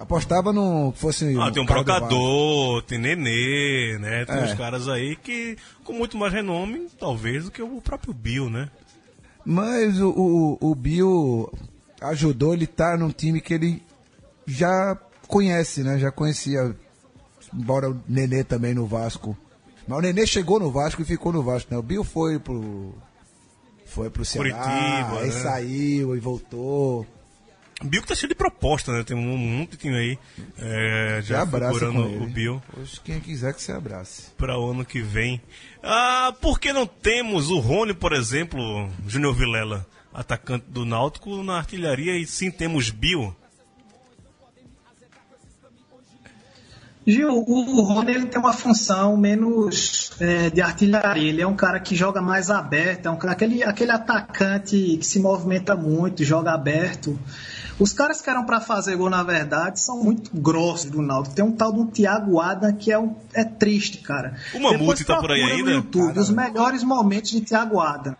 [0.00, 4.24] apostava no fosse ah, tem um brocador, tem Nenê, né?
[4.24, 4.44] Tem é.
[4.46, 8.68] uns caras aí que com muito mais renome, talvez, do que o próprio Bill, né?
[9.44, 11.52] Mas o, o, o Bill
[12.00, 13.80] ajudou ele estar tá num time que ele
[14.44, 15.98] já conhece, né?
[15.98, 16.74] Já conhecia,
[17.52, 19.36] embora o Nenê também no Vasco.
[19.86, 21.78] Mas o Nenê chegou no Vasco e ficou no Vasco, né?
[21.78, 22.94] O Bill foi pro
[23.84, 25.42] foi pro Ceará, Curitiba, aí né?
[25.42, 27.06] saiu e voltou.
[27.84, 29.04] Bill que tá cheio de proposta, né?
[29.04, 30.18] Tem um monte de aí
[30.58, 32.62] é, já procurando o Bill.
[32.76, 34.30] Hoje quem quiser que você abrace.
[34.36, 35.40] Para o ano que vem.
[35.82, 38.58] Ah, por que não temos o Rony, por exemplo,
[39.06, 39.86] Júnior Vilela?
[40.16, 43.36] atacante do Náutico na artilharia e sim temos Bill.
[47.06, 51.28] Gil, o Rony ele tem uma função menos é, de artilharia.
[51.28, 55.06] Ele é um cara que joga mais aberto, é um cara, aquele, aquele atacante que
[55.06, 57.16] se movimenta muito, joga aberto.
[57.78, 61.36] Os caras que eram para fazer gol, na verdade, são muito grossos do Náutico.
[61.36, 64.34] Tem um tal de um Thiago Adam que é, um, é triste, cara.
[64.54, 65.70] O Mamute tá por aí ainda?
[65.70, 68.16] No YouTube, os melhores momentos de Thiago Adam.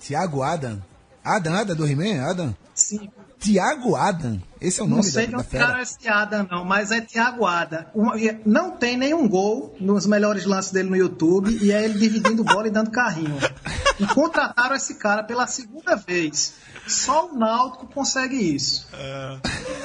[0.00, 0.80] Thiago Adam?
[1.22, 2.22] Adam, Adam do He-Man?
[2.24, 2.56] Adam?
[2.74, 3.10] Sim.
[3.42, 4.40] Tiago Adam.
[4.60, 7.00] Esse é o nome Não sei da, de onde cara esse Adam, não, mas é
[7.00, 7.84] Tiago Adam.
[7.92, 8.14] Uma,
[8.46, 12.68] não tem nenhum gol nos melhores lances dele no YouTube e é ele dividindo bola
[12.68, 13.36] e dando carrinho.
[13.98, 16.54] E contrataram esse cara pela segunda vez.
[16.86, 18.88] Só o Náutico consegue isso.
[18.92, 19.38] É.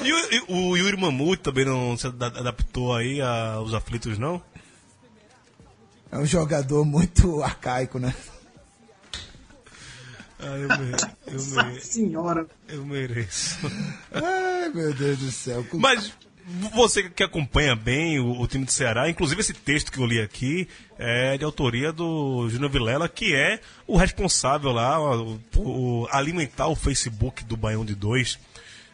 [0.03, 4.41] E, o, e o Yuri Mamute também não se adaptou aí aos aflitos, não?
[6.11, 8.13] É um jogador muito arcaico, né?
[10.39, 11.07] Ah, eu, mereço.
[11.25, 11.87] Eu mereço.
[11.87, 12.47] senhora.
[12.67, 13.57] Eu mereço.
[14.11, 15.65] Ai, meu Deus do céu.
[15.73, 16.13] Mas
[16.73, 20.21] Você que acompanha bem o, o time do Ceará, inclusive esse texto que eu li
[20.21, 24.97] aqui é de autoria do Júnior Vilela, que é o responsável lá
[25.51, 28.39] por alimentar o Facebook do Baião de Dois.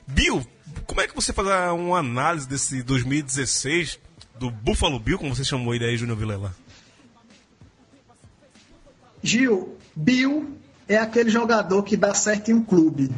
[0.08, 0.46] Bill,
[0.88, 4.00] como é que você faz uma análise desse 2016
[4.40, 6.56] do Buffalo Bill, como você chamou ele aí, Júnior Vilela?
[9.22, 13.10] Gil, Bill é aquele jogador que dá certo em um clube.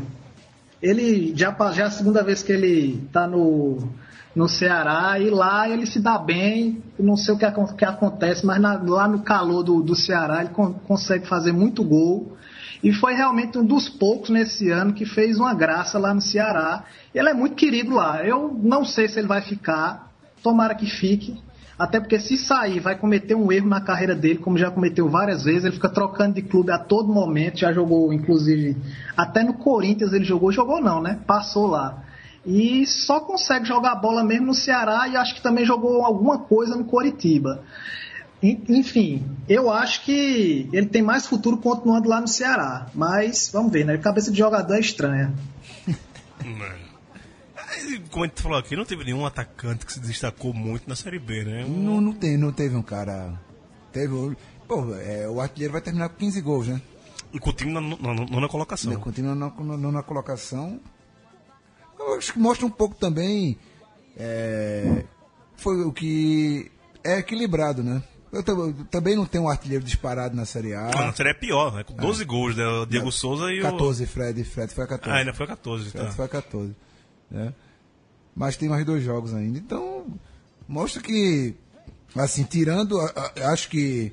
[0.81, 3.89] Ele já, já é a segunda vez que ele está no,
[4.35, 6.83] no Ceará e lá ele se dá bem.
[6.99, 7.45] Não sei o que,
[7.77, 11.83] que acontece, mas na, lá no calor do, do Ceará ele con consegue fazer muito
[11.83, 12.37] gol.
[12.83, 16.83] E foi realmente um dos poucos nesse ano que fez uma graça lá no Ceará.
[17.13, 18.23] Ele é muito querido lá.
[18.23, 20.11] Eu não sei se ele vai ficar.
[20.43, 21.41] Tomara que fique.
[21.77, 25.43] Até porque se sair, vai cometer um erro na carreira dele, como já cometeu várias
[25.43, 25.65] vezes.
[25.65, 27.59] Ele fica trocando de clube a todo momento.
[27.59, 28.77] Já jogou, inclusive,
[29.15, 30.51] até no Corinthians ele jogou.
[30.51, 31.19] Jogou não, né?
[31.27, 32.03] Passou lá.
[32.45, 36.75] E só consegue jogar bola mesmo no Ceará e acho que também jogou alguma coisa
[36.75, 37.63] no Coritiba.
[38.41, 42.87] Enfim, eu acho que ele tem mais futuro continuando lá no Ceará.
[42.93, 43.97] Mas vamos ver, né?
[43.97, 45.33] Cabeça de jogador é estranha.
[48.09, 51.19] Como a gente falou aqui, não teve nenhum atacante que se destacou muito na Série
[51.19, 51.65] B, né?
[51.67, 53.39] Não, não, tem, não teve um cara.
[53.91, 54.35] Teve.
[54.67, 56.81] Pô, é, o artilheiro vai terminar com 15 gols, né?
[57.33, 58.95] E com o time na nona colocação.
[58.95, 60.79] Com o time na nona colocação.
[61.99, 63.57] Eu acho que mostra um pouco também.
[64.17, 65.03] É,
[65.55, 66.71] foi o que.
[67.03, 68.01] É equilibrado, né?
[68.31, 68.43] Eu,
[68.91, 70.91] também não tenho um artilheiro disparado na Série A.
[70.93, 71.83] Não, na Série A é pior, né?
[71.83, 72.25] Com 12 é.
[72.25, 72.65] gols, né?
[72.65, 74.07] O Diego Souza e 14, o...
[74.07, 74.43] Fred.
[74.43, 75.11] Fred foi a 14.
[75.11, 76.11] Ah, ainda foi a 14, Fred tá.
[76.11, 76.75] foi a 14.
[77.31, 77.53] Né?
[78.35, 79.57] Mas tem mais dois jogos ainda.
[79.57, 80.05] Então,
[80.67, 81.55] mostra que,
[82.15, 82.99] assim, tirando,
[83.51, 84.11] acho que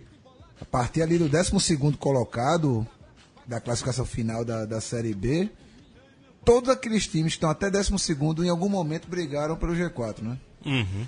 [0.60, 2.86] a partir ali do 12 colocado
[3.46, 5.50] da classificação final da, da Série B,
[6.44, 7.92] todos aqueles times que estão até 12
[8.44, 10.38] em algum momento brigaram pelo G4, né?
[10.64, 11.06] Uhum.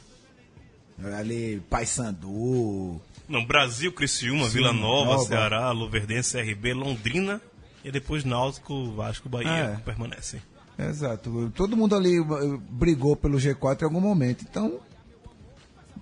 [1.17, 3.01] Ali, Paysandu.
[3.29, 7.41] Não, Brasil, Criciúma, Vila Nova, Nova, Ceará, Luverdense, CRB, Londrina
[7.85, 9.77] e depois Náutico, Vasco, Bahia é.
[9.77, 10.41] permanecem.
[10.79, 11.53] Exato.
[11.55, 14.45] Todo mundo ali eh, brigou pelo G4 em algum momento.
[14.49, 14.81] Então,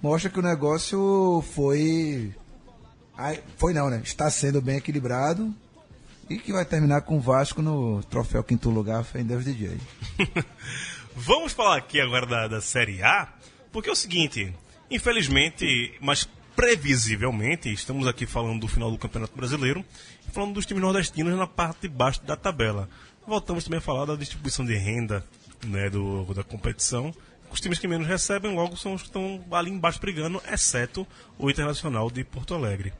[0.02, 2.34] mostra que o negócio foi.
[3.56, 4.00] Foi não, né?
[4.02, 5.54] Está sendo bem equilibrado.
[6.30, 9.76] E que vai terminar com o Vasco no troféu quinto lugar, fé em Deus DJ.
[11.14, 13.28] Vamos falar aqui agora da, da Série A,
[13.70, 14.54] porque é o seguinte,
[14.90, 19.84] infelizmente, mas previsivelmente, estamos aqui falando do final do Campeonato Brasileiro,
[20.32, 22.88] falando dos times nordestinos na parte de baixo da tabela.
[23.26, 25.24] Voltamos também a falar da distribuição de renda
[25.66, 27.14] né, do, da competição.
[27.50, 31.06] Os times que menos recebem logo são os que estão ali embaixo brigando, exceto
[31.38, 32.92] o Internacional de Porto Alegre.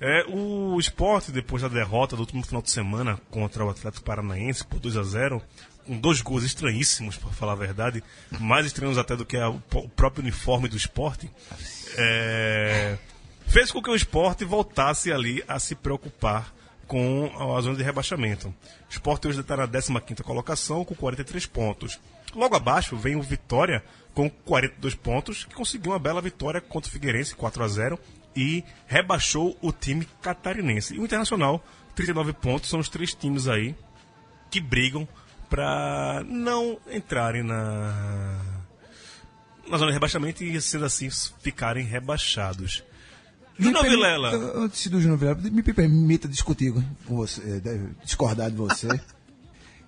[0.00, 4.64] É, o esporte, depois da derrota do último final de semana contra o Atlético Paranaense
[4.64, 5.42] por 2 a 0
[5.86, 8.02] com dois gols estranhíssimos, para falar a verdade,
[8.38, 9.60] mais estranhos até do que a, o
[9.96, 11.30] próprio uniforme do esporte,
[11.96, 12.98] é,
[13.46, 16.52] fez com que o esporte voltasse ali a se preocupar
[16.90, 18.48] com a zona de rebaixamento.
[18.48, 18.54] O
[18.90, 22.00] Sport hoje está na 15 colocação, com 43 pontos.
[22.34, 26.92] Logo abaixo vem o Vitória, com 42 pontos, que conseguiu uma bela vitória contra o
[26.92, 27.98] Figueirense, 4 a 0
[28.34, 30.96] e rebaixou o time catarinense.
[30.96, 33.76] E o Internacional, 39 pontos, são os três times aí
[34.50, 35.06] que brigam
[35.48, 38.36] para não entrarem na,
[39.68, 41.08] na zona de rebaixamento e, sendo assim,
[41.40, 42.82] ficarem rebaixados.
[43.60, 44.30] Júnior Vilela.
[44.56, 46.72] Antes do Júnior Vilela, me permita discutir
[47.06, 48.88] com você, eh, discordar de você.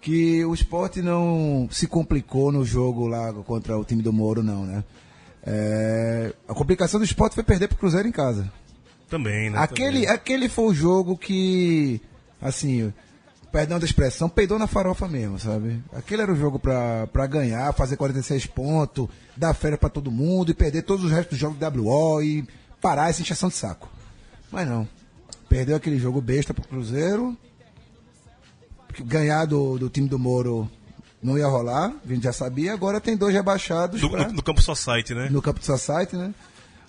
[0.03, 4.67] que o esporte não se complicou no jogo lá contra o time do Moro, não,
[4.67, 4.85] né?
[5.45, 8.53] É, a complicação do esporte foi perder pro Cruzeiro em casa.
[9.09, 9.59] Também, né?
[9.59, 10.15] Aquele, Também.
[10.15, 12.01] aquele foi o jogo que,
[12.41, 12.93] assim,
[13.53, 15.81] perdão da expressão, peidou na farofa mesmo, sabe?
[15.93, 20.51] Aquele era o jogo pra, pra ganhar, fazer 46 pontos, dar férias pra todo mundo
[20.51, 22.45] e perder todos os restos dos jogos do WO e
[22.83, 23.89] parar essa inchação de saco.
[24.51, 24.87] Mas não.
[25.49, 27.37] Perdeu aquele jogo besta pro Cruzeiro.
[29.05, 30.71] Ganhar do, do time do Moro
[31.23, 32.75] não ia rolar, a gente já sabia.
[32.75, 34.01] Agora tem dois rebaixados.
[34.01, 34.29] Do, pra...
[34.29, 35.29] no, no campo Society, né?
[35.31, 36.35] No campo Society, né?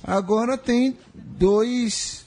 [0.03, 2.25] Agora tem dois.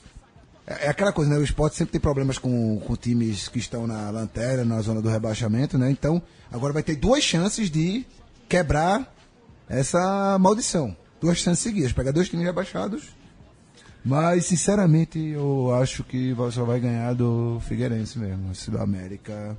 [0.65, 1.37] É, é aquela coisa, né?
[1.37, 5.09] O esporte sempre tem problemas com, com times que estão na lanterna, na zona do
[5.09, 5.91] rebaixamento, né?
[5.91, 8.05] Então, agora vai ter duas chances de
[8.47, 9.13] quebrar
[9.69, 10.95] essa maldição.
[11.21, 11.91] Duas chances seguidas.
[11.91, 13.17] Pegar dois times rebaixados
[14.07, 18.55] mas, sinceramente, eu acho que só vai ganhar do Figueirense mesmo.
[18.55, 19.57] Se do América.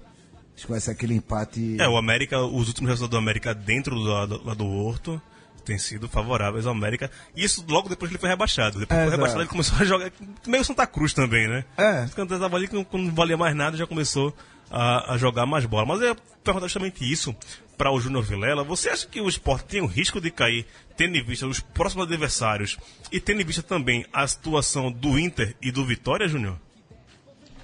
[0.56, 1.76] Acho que vai ser aquele empate.
[1.78, 5.20] É, o América, os últimos resultados do América dentro do, do, do Horto
[5.64, 7.10] têm sido favoráveis ao América.
[7.36, 8.80] E isso logo depois que ele foi rebaixado.
[8.80, 10.10] Depois é, que foi rebaixado, ele começou a jogar.
[10.46, 11.64] Meio Santa Cruz também, né?
[11.76, 12.08] É.
[12.14, 14.34] Quando estava ali, quando não valia mais nada, já começou
[14.70, 15.84] a, a jogar mais bola.
[15.84, 17.36] Mas é perguntar justamente isso.
[17.78, 18.64] Para o Júnior Vilela.
[18.64, 22.06] Você acha que o esporte tem o risco de cair, tendo em vista os próximos
[22.06, 22.76] adversários
[23.12, 26.58] e tendo em vista também a situação do Inter e do Vitória, Júnior?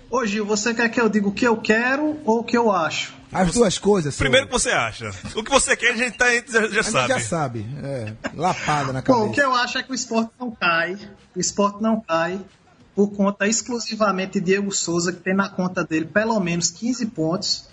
[0.08, 2.70] Ô Gil, você quer que eu diga o que eu quero ou o que eu
[2.70, 3.12] acho?
[3.32, 4.16] As duas coisas.
[4.16, 5.10] Primeiro o que você acha.
[5.34, 7.08] O que você quer, a gente, tá, já, já A gente sabe.
[7.08, 7.66] já sabe.
[7.82, 9.24] É, lapada na Bom, cabeça.
[9.24, 10.96] o que eu acho é que o esporte não cai.
[11.34, 12.40] O esporte não cai
[12.94, 17.68] por conta exclusivamente de Diego Souza, que tem na conta dele pelo menos 15 pontos.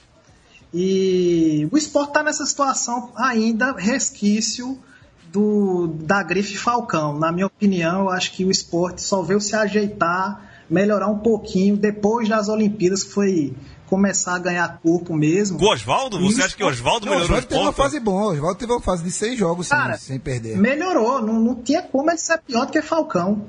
[0.73, 4.79] E o esporte está nessa situação ainda resquício
[5.31, 7.17] do, da grife Falcão.
[7.17, 11.75] Na minha opinião, eu acho que o esporte só veio se ajeitar, melhorar um pouquinho
[11.75, 13.53] depois das Olimpíadas, que foi
[13.91, 15.60] começar a ganhar corpo mesmo.
[15.62, 16.17] O Oswaldo?
[16.19, 16.43] Você Isso.
[16.45, 18.31] acha que o Oswaldo Não, o melhorou Oswaldo os teve uma fase boa.
[18.31, 20.57] O Oswaldo teve uma fase de seis jogos sem, Cara, sem perder.
[20.57, 23.45] Melhorou, não, não tinha como ele ser pior do que Falcão.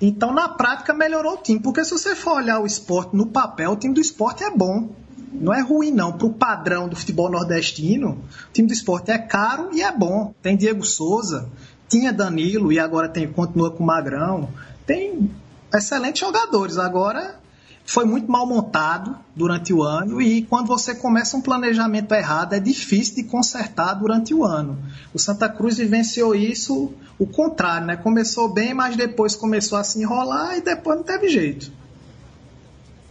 [0.00, 1.60] Então, na prática, melhorou o time.
[1.60, 4.88] Porque se você for olhar o esporte no papel, o time do esporte é bom.
[5.32, 6.12] Não é ruim, não.
[6.12, 10.34] Pro padrão do futebol nordestino, o time do esporte é caro e é bom.
[10.42, 11.48] Tem Diego Souza,
[11.88, 14.48] tinha Danilo e agora tem, continua com o Magrão.
[14.86, 15.30] Tem
[15.74, 16.78] excelentes jogadores.
[16.78, 17.40] Agora,
[17.84, 22.60] foi muito mal montado durante o ano e quando você começa um planejamento errado é
[22.60, 24.78] difícil de consertar durante o ano.
[25.12, 27.96] O Santa Cruz vivenciou isso o contrário, né?
[27.96, 31.72] Começou bem, mas depois começou a se enrolar e depois não teve jeito.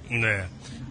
[0.10, 0.46] É.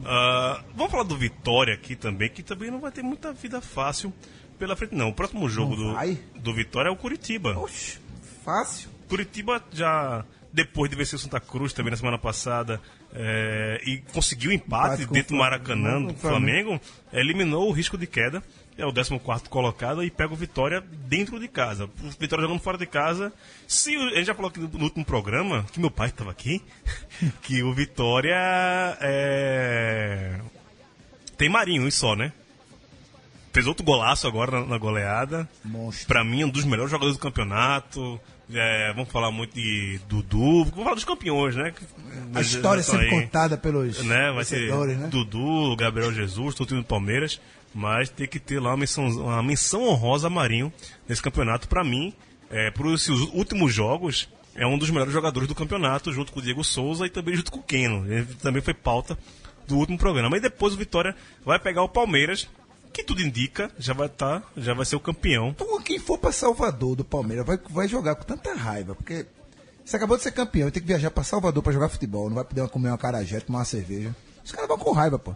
[0.05, 4.13] Ah, vamos falar do Vitória aqui também, que também não vai ter muita vida fácil
[4.59, 5.09] pela frente, não.
[5.09, 5.95] O próximo jogo do,
[6.37, 7.59] do Vitória é o Curitiba.
[7.59, 7.99] Oxe,
[8.45, 8.91] fácil.
[9.09, 12.81] Curitiba já, depois de vencer o Santa Cruz também na semana passada,
[13.13, 16.13] é, e conseguiu empate Empate dentro do Maracanã, Flamengo.
[16.13, 16.81] do Flamengo,
[17.13, 18.43] eliminou o risco de queda,
[18.81, 21.85] é o 14 colocado e pega o Vitória dentro de casa.
[21.85, 23.33] O Vitória jogando fora de casa.
[23.67, 26.63] Se, a gente já falou aqui no, último programa, que meu pai estava aqui,
[27.43, 28.37] que o Vitória
[29.01, 30.41] é,
[31.37, 32.33] tem Marinho e só, né?
[33.53, 35.49] Fez outro golaço agora na, na goleada.
[35.65, 36.07] Monstro.
[36.07, 38.21] Pra mim, um dos melhores jogadores do campeonato.
[38.53, 40.65] É, vamos falar muito de Dudu.
[40.65, 41.73] Vamos falar dos campeões, né?
[42.35, 44.33] A história Estão sempre aí, contada pelos Né?
[44.33, 45.09] Vai ser né?
[45.09, 47.41] Dudu, Gabriel Jesus, todo o time do Palmeiras.
[47.75, 50.73] Mas tem que ter lá uma menção, uma menção honrosa a Marinho
[51.09, 51.69] nesse campeonato.
[51.69, 52.13] Pra mim,
[52.51, 56.43] é, por esses últimos jogos, é um dos melhores jogadores do campeonato, junto com o
[56.43, 58.13] Diego Souza e também junto com o Keno.
[58.13, 59.17] Ele também foi pauta
[59.67, 60.37] do último programa.
[60.37, 62.49] E depois o Vitória vai pegar o Palmeiras,
[62.93, 65.51] que tudo indica, já vai tá, já vai ser o campeão.
[65.51, 69.27] Então, quem for pra Salvador do Palmeiras vai, vai jogar com tanta raiva, porque
[69.85, 72.37] você acabou de ser campeão e tem que viajar pra Salvador pra jogar futebol, não
[72.37, 74.15] vai poder comer uma carajé, tomar uma cerveja.
[74.45, 75.35] Os caras vão com raiva, pô.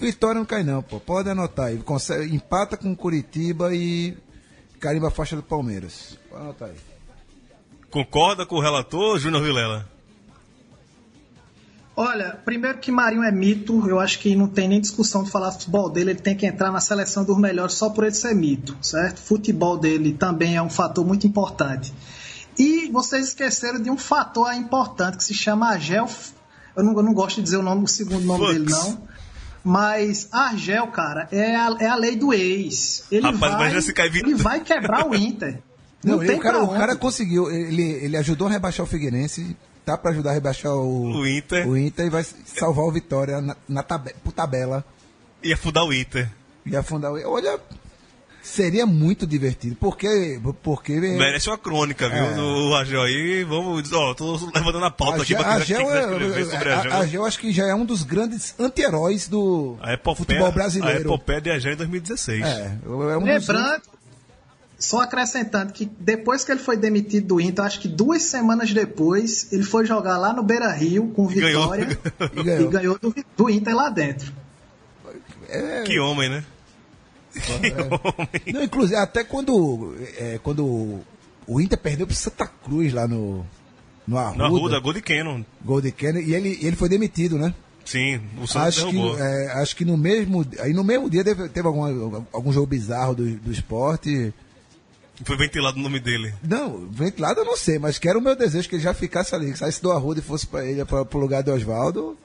[0.00, 1.00] Vitória não cai não, pô.
[1.00, 1.78] Pode anotar aí.
[1.78, 4.16] Consegue, empata com Curitiba e
[4.78, 6.18] carimba a faixa do Palmeiras.
[6.30, 6.76] Pode anotar aí.
[7.90, 9.88] Concorda com o relator, Júnior Vilela?
[11.96, 15.50] Olha, primeiro que Marinho é mito, eu acho que não tem nem discussão de falar
[15.50, 18.76] futebol dele, ele tem que entrar na seleção dos melhores só por ele ser mito,
[18.80, 19.18] certo?
[19.18, 21.92] Futebol dele também é um fator muito importante.
[22.56, 26.08] E vocês esqueceram de um fator importante que se chama Argel.
[26.76, 28.52] Eu não, eu não gosto de dizer o nome, o segundo nome Fux.
[28.52, 29.07] dele, não.
[29.64, 33.04] Mas Argel, cara, é a, é a lei do ex.
[33.10, 35.60] Ele, Rapaz, vai, se ele vai quebrar o Inter.
[36.02, 39.98] Não, Não, o, cara, o cara conseguiu, ele, ele ajudou a rebaixar o Figueirense, tá
[39.98, 41.68] pra ajudar a rebaixar o, O Inter.
[41.68, 44.84] o Inter e vai salvar o Vitória na, na tabe, por tabela
[45.42, 46.30] Ia fudar o Inter.
[46.64, 47.16] e afundar o.
[47.28, 47.58] Olha,
[48.48, 50.40] seria muito divertido, porque.
[50.62, 52.18] porque Merece uma crônica, viu?
[52.24, 52.34] É.
[52.34, 53.44] Do Agel aí.
[53.44, 53.92] Vamos.
[53.92, 56.92] Ó, tô levantando a pauta aqui pra quem quiser é- escrever sobre a- Agel.
[56.92, 61.00] Agel acho que já é um dos grandes anti-heróis do A epopeia, futebol A brasileiro.
[61.00, 62.44] epopeia de Agel em 2016.
[62.44, 63.82] É, é um dos- Lembrando,
[64.78, 69.52] só acrescentando que depois que ele foi demitido do Inter, acho que duas semanas depois,
[69.52, 71.26] ele foi jogar lá no Beira Rio com.
[71.26, 71.98] Vitória
[72.34, 72.68] E ganhou.
[72.68, 74.32] e ganhou do, do Inter lá dentro.
[75.48, 76.44] é, Que homem, né?
[77.40, 77.72] Que homem.
[78.52, 81.00] Não, inclusive, até quando, é, quando
[81.46, 83.44] o Inter perdeu pro Santa Cruz lá no,
[84.06, 85.42] no Arruda, Na Ruda, gol de Cannon.
[85.64, 87.54] gol de Kenner, e ele, ele foi demitido, né?
[87.84, 89.18] Sim, o Santos Acho que, derrubou.
[89.18, 93.14] é, acho que no mesmo, aí no mesmo dia teve, teve alguma- algum jogo bizarro
[93.14, 94.32] do, do esporte.
[95.24, 96.34] Foi ventilado o nome dele.
[96.46, 99.34] Não, ventilado eu não sei, mas que era o meu desejo que ele já ficasse
[99.34, 102.16] ali, que saísse do Arruda e fosse para ele, para o lugar do Oswaldo.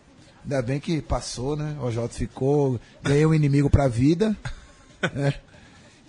[0.44, 1.78] Ainda bem que passou, né?
[1.82, 4.36] O Oswaldo ficou, ganhou um inimigo pra vida.
[5.14, 5.34] Né?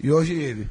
[0.03, 0.68] E hoje,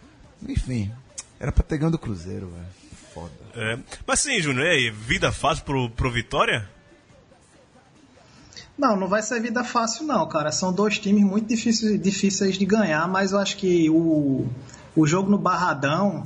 [0.48, 0.92] enfim,
[1.40, 2.84] era pra ter ganho do Cruzeiro, velho.
[3.14, 3.32] Foda.
[3.56, 3.78] É.
[4.06, 6.68] Mas sim, Júnior, e aí, vida fácil pro, pro Vitória?
[8.78, 10.52] Não, não vai ser vida fácil não, cara.
[10.52, 14.48] São dois times muito difíceis, difíceis de ganhar, mas eu acho que o,
[14.96, 16.26] o jogo no Barradão,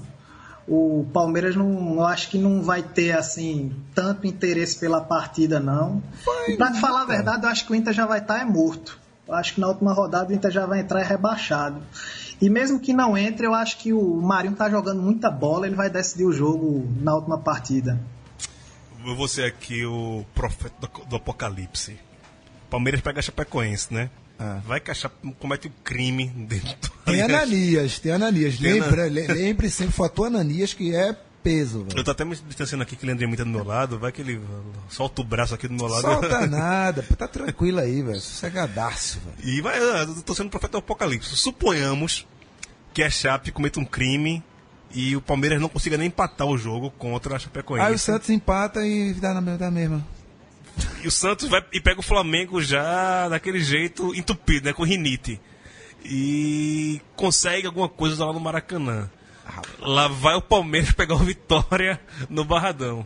[0.67, 6.01] o Palmeiras não, eu acho que não vai ter assim tanto interesse pela partida não.
[6.47, 8.45] e pra te falar a verdade, eu acho que o Inter já vai estar é
[8.45, 8.97] morto.
[9.27, 11.81] Eu acho que na última rodada o Inter já vai entrar rebaixado.
[12.41, 15.75] E mesmo que não entre, eu acho que o Marinho tá jogando muita bola, ele
[15.75, 17.99] vai decidir o jogo na última partida.
[19.05, 21.97] Eu vou ser aqui o profeta do, do apocalipse.
[22.69, 24.09] Palmeiras pega a Chapecoense, né?
[24.39, 24.59] Ah.
[24.65, 28.57] Vai que a Chape comete um crime dentro do Tem Ananias, tem Ananias.
[28.57, 31.15] Tem Lembra, le- lembre sempre, fator Ananias, que é
[31.47, 32.03] peso, Eu velho.
[32.03, 33.97] tô até me distanciando aqui que o Leandrinho muito do meu lado.
[33.97, 34.41] Vai que ele
[34.89, 36.01] solta o braço aqui do meu lado.
[36.01, 38.19] Solta nada, tá tranquilo aí, velho.
[38.19, 39.49] Sossegadaço, velho.
[39.49, 41.35] E vai, eu tô sendo profeta do apocalipse.
[41.37, 42.27] Suponhamos
[42.93, 44.43] que a Chape cometa um crime
[44.93, 47.85] e o Palmeiras não consiga nem empatar o jogo contra a Chapecoense.
[47.87, 50.05] Aí o Santos empata e dá na mesma.
[51.03, 54.73] E o Santos vai e pega o Flamengo já daquele jeito entupido, né?
[54.73, 55.39] Com rinite.
[56.03, 59.09] E consegue alguma coisa lá no Maracanã.
[59.79, 63.05] Lá vai o Palmeiras pegar o Vitória no Barradão.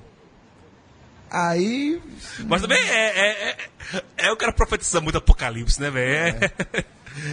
[1.29, 2.01] Aí.
[2.47, 6.37] Mas também é, é, é, é o cara profetizar muito apocalipse, né, velho?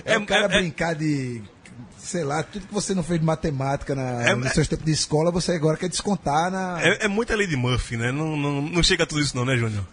[0.04, 1.42] É, É, o cara é- brincar de.
[1.98, 4.92] Sei lá, tudo que você não fez de matemática na, É- nos seus tempos de
[4.92, 6.80] escola, você agora quer descontar na.
[6.80, 8.10] é, é muita lei de Murphy, né?
[8.12, 9.84] Não, não, não chega a tudo isso não, né, Júnior?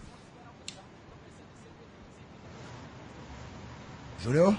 [4.22, 4.56] Júnior?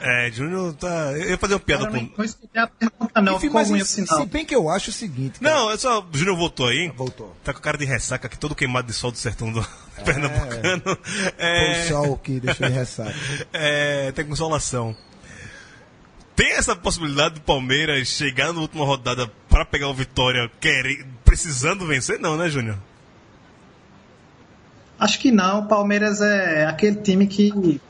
[0.00, 1.12] É, Júnior tá...
[1.12, 2.10] Eu ia fazer uma piada com...
[2.16, 3.36] não escutei a pergunta, não.
[3.36, 4.20] Enfim, mas se, sinal.
[4.20, 5.40] se bem que eu acho o seguinte.
[5.40, 5.54] cara.
[5.54, 6.00] Não, é só...
[6.00, 6.88] O Júnior voltou aí.
[6.96, 7.34] Voltou.
[7.42, 9.66] Tá com cara de ressaca aqui, todo queimado de sol do sertão do
[10.04, 10.82] Pernambucano.
[10.84, 10.98] Foi
[11.38, 13.14] É, o sol que deixou ele ressaca.
[13.52, 14.96] é, tem consolação.
[16.36, 21.84] Tem essa possibilidade do Palmeiras chegar na última rodada pra pegar o Vitória querer, precisando
[21.84, 22.20] vencer?
[22.20, 22.78] Não, né, Júnior?
[25.00, 25.60] Acho que não.
[25.60, 27.80] O Palmeiras é aquele time que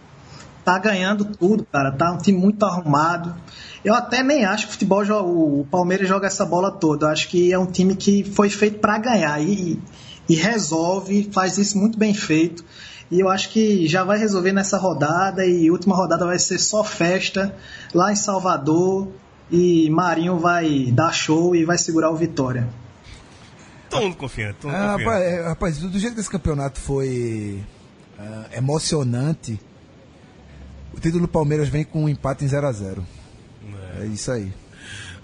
[0.68, 1.90] tá ganhando tudo, cara.
[1.90, 3.34] Tá um time muito arrumado.
[3.82, 7.06] Eu até nem acho que o futebol o Palmeiras joga essa bola toda.
[7.06, 9.80] Eu acho que é um time que foi feito para ganhar e,
[10.28, 12.62] e resolve, faz isso muito bem feito.
[13.10, 16.58] E eu acho que já vai resolver nessa rodada e a última rodada vai ser
[16.58, 17.56] só festa
[17.94, 19.08] lá em Salvador
[19.50, 22.68] e Marinho vai dar show e vai segurar o Vitória.
[23.88, 25.04] Todo mundo confiante, todo mundo Ah, confiante.
[25.06, 27.64] rapaz, é, rapaz, do, jeito que esse campeonato foi
[28.18, 29.58] ah, emocionante,
[30.92, 33.02] o título do Palmeiras vem com um empate em 0x0.
[34.00, 34.06] É.
[34.06, 34.52] isso aí.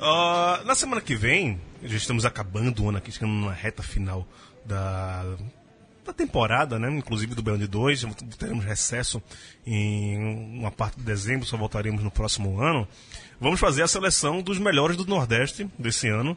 [0.00, 4.26] Ah, na semana que vem, já estamos acabando o ano aqui, chegando na reta final
[4.64, 5.36] da,
[6.04, 6.90] da temporada, né?
[6.90, 8.04] Inclusive do Baião de 2.
[8.38, 9.22] Teremos recesso
[9.66, 12.86] em uma parte de dezembro, só voltaremos no próximo ano.
[13.40, 16.36] Vamos fazer a seleção dos melhores do Nordeste desse ano.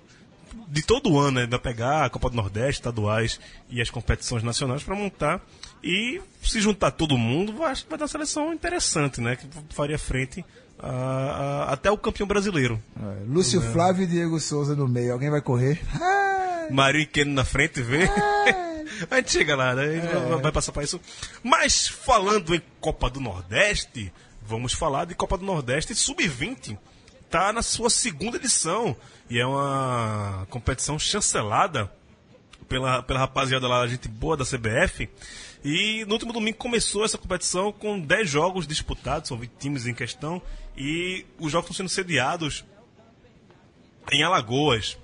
[0.67, 1.47] De todo ano, né?
[1.47, 5.41] Vai pegar a Copa do Nordeste, estaduais e as competições nacionais para montar.
[5.83, 9.35] E se juntar todo mundo, acho que vai dar uma seleção interessante, né?
[9.35, 10.43] Que faria frente
[10.79, 12.81] a- a- até o campeão brasileiro.
[12.99, 15.13] É, Lúcio Flávio e Diego Souza no meio.
[15.13, 15.79] Alguém vai correr?
[16.71, 18.03] Marinho e Keno na frente, vê.
[19.09, 19.83] a gente chega lá, né?
[19.83, 20.99] A gente vai, vai passar para isso.
[21.43, 24.11] Mas falando em Copa do Nordeste,
[24.45, 26.77] vamos falar de Copa do Nordeste Sub-20.
[27.29, 28.95] Tá na sua segunda edição.
[29.29, 31.91] E é uma competição chancelada
[32.67, 35.09] pela, pela rapaziada lá, gente boa da CBF.
[35.63, 39.93] E no último domingo começou essa competição com 10 jogos disputados, são 20 times em
[39.93, 40.41] questão.
[40.77, 42.63] E os jogos estão sendo sediados
[44.11, 44.97] em Alagoas.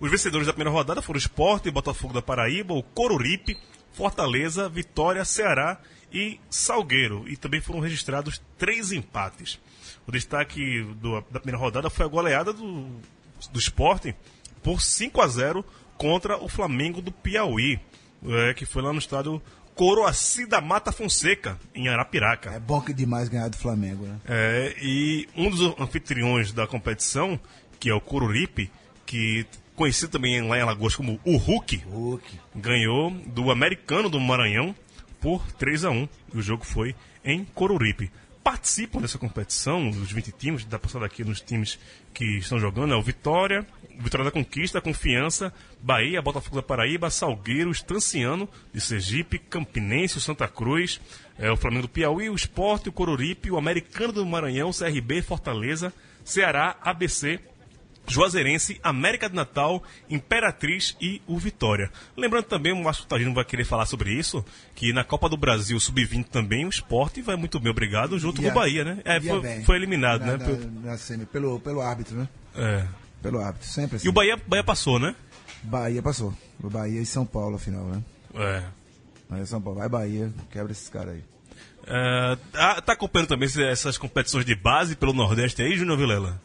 [0.00, 3.56] Os vencedores da primeira rodada foram o Sport e Botafogo da Paraíba, o Coruripe,
[3.92, 5.80] Fortaleza, Vitória, Ceará
[6.12, 7.28] e Salgueiro.
[7.28, 9.58] E também foram registrados três empates.
[10.06, 12.88] O destaque do- da primeira rodada foi a goleada do,
[13.52, 14.14] do Sport
[14.62, 15.64] por 5 a 0
[15.96, 17.78] contra o Flamengo do Piauí,
[18.24, 19.42] é, que foi lá no estádio
[19.78, 22.50] Coroaci da Mata Fonseca, em Arapiraca.
[22.50, 24.18] é bom que demais ganhar do Flamengo, né?
[24.26, 27.38] É, e um dos anfitriões da competição,
[27.78, 28.72] que é o Coruripe,
[29.06, 32.40] que conhecido também lá em Alagoas como o Hulk, Hulk.
[32.56, 34.74] ganhou do americano do Maranhão
[35.20, 38.10] por 3 a 1 E o jogo foi em Coruripe.
[38.48, 41.78] Participam dessa competição, os 20 times, dá passada aqui nos times
[42.14, 43.66] que estão jogando, é o Vitória,
[43.98, 50.98] Vitória da Conquista, Confiança, Bahia, Botafogo da Paraíba, Salgueiro, Estanciano de Sergipe, Campinense, Santa Cruz,
[51.38, 55.92] é, o Flamengo do Piauí, o Esporte, o Coruripe, o Americano do Maranhão, CRB, Fortaleza,
[56.24, 57.38] Ceará, ABC,
[58.08, 61.90] Juazeirense, América de Natal, Imperatriz e o Vitória.
[62.16, 64.44] Lembrando também, o Márcio Tagino vai querer falar sobre isso,
[64.74, 68.48] que na Copa do Brasil Sub-20 também o esporte vai muito bem, obrigado, junto com
[68.48, 68.98] o Bahia, né?
[69.04, 70.38] É, foi, foi eliminado, na, né?
[70.38, 72.28] Na, Pelo- na pelo, pelo árbitro, né?
[72.56, 72.84] é.
[73.22, 74.06] Pelo árbitro, sempre assim.
[74.06, 75.14] E o Bahia, Bahia passou, né?
[75.62, 76.32] Bahia passou.
[76.62, 78.02] O Bahia e São Paulo, afinal, né?
[78.34, 78.62] É.
[79.28, 79.80] Bahia São Paulo.
[79.80, 81.24] Vai Bahia, quebra esses caras aí.
[81.86, 86.40] É, tá, tá acompanhando também essas competições de base pelo Nordeste aí, Júnior Vilela?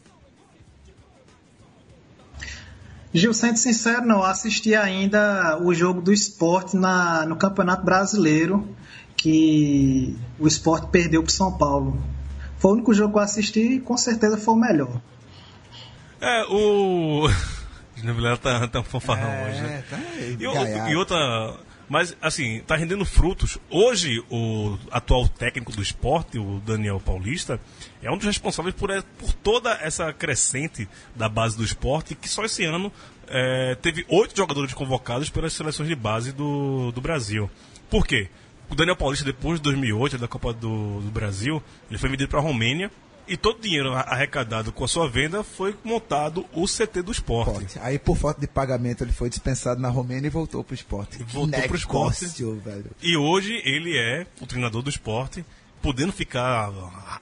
[3.14, 8.68] Gil, sendo sincero, não assisti ainda o jogo do esporte na, no Campeonato Brasileiro,
[9.16, 12.02] que o esporte perdeu para São Paulo.
[12.58, 15.00] Foi o único jogo que eu assisti e com certeza foi o melhor.
[16.20, 17.28] É, o.
[18.04, 19.84] Ela tá, tá um fanfarrão É, hoje, né?
[19.90, 21.54] tá aí, e, o- e outra.
[21.90, 23.58] Mas, assim, tá rendendo frutos.
[23.70, 27.60] Hoje, o atual técnico do esporte, o Daniel Paulista,
[28.02, 32.46] é um dos responsáveis por, por toda essa crescente da base do esporte, que só
[32.46, 32.92] esse ano
[33.28, 37.50] é, teve oito jogadores convocados pelas seleções de base do, do Brasil.
[37.90, 38.30] Por quê?
[38.70, 42.40] O Daniel Paulista, depois de 2008, da Copa do, do Brasil, ele foi vendido para
[42.40, 42.90] a Romênia
[43.28, 47.52] e todo o dinheiro arrecadado com a sua venda foi montado o CT do esporte.
[47.66, 47.80] Esporte.
[47.82, 51.18] Aí, por falta de pagamento, ele foi dispensado na Romênia e voltou pro esporte.
[51.18, 52.24] Que Voltou pro esporte.
[52.24, 52.92] negócio, velho.
[53.02, 55.46] E hoje ele é o treinador do esporte,
[55.82, 56.72] podendo ficar.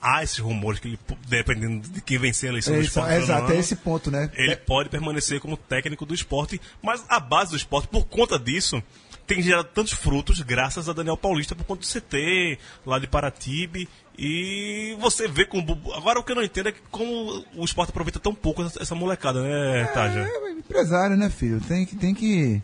[0.02, 3.10] Há esses rumores que ele, dependendo de quem vencer a eleição do Isso, esporte.
[3.16, 4.30] no exato, ano, é esse ponto, né?
[4.34, 8.82] Ele pode permanecer como técnico do esporte, mas a base do esporte, por conta disso,
[9.28, 13.88] tem gerado tantos frutos graças a Daniel Paulista por conta do CT, lá de Paratibe.
[14.18, 15.80] E você vê como.
[15.96, 18.96] Agora o que eu não entendo é que como o esporte aproveita tão pouco essa,
[18.96, 20.20] molecada, né, Taja?
[20.20, 21.60] É, empresário, né, filho?
[21.62, 22.62] Tem que, tem que.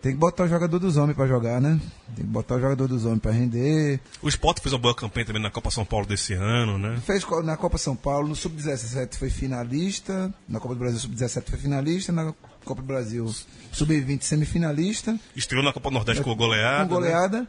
[0.00, 1.80] Tem que botar o jogador dos homens pra jogar, né?
[2.14, 3.98] Tem que botar o jogador dos homens pra render.
[4.20, 7.00] O esporte fez uma boa campanha também na Copa São Paulo desse ano, né?
[7.06, 11.58] Fez na Copa São Paulo, no Sub-17 foi finalista, na Copa do Brasil Sub-17 foi
[11.58, 12.34] finalista, na
[12.66, 13.34] Copa do Brasil
[13.72, 16.86] Sub-20 semifinalista, Estreou na Copa Nordeste com goleada.
[16.86, 17.46] com né?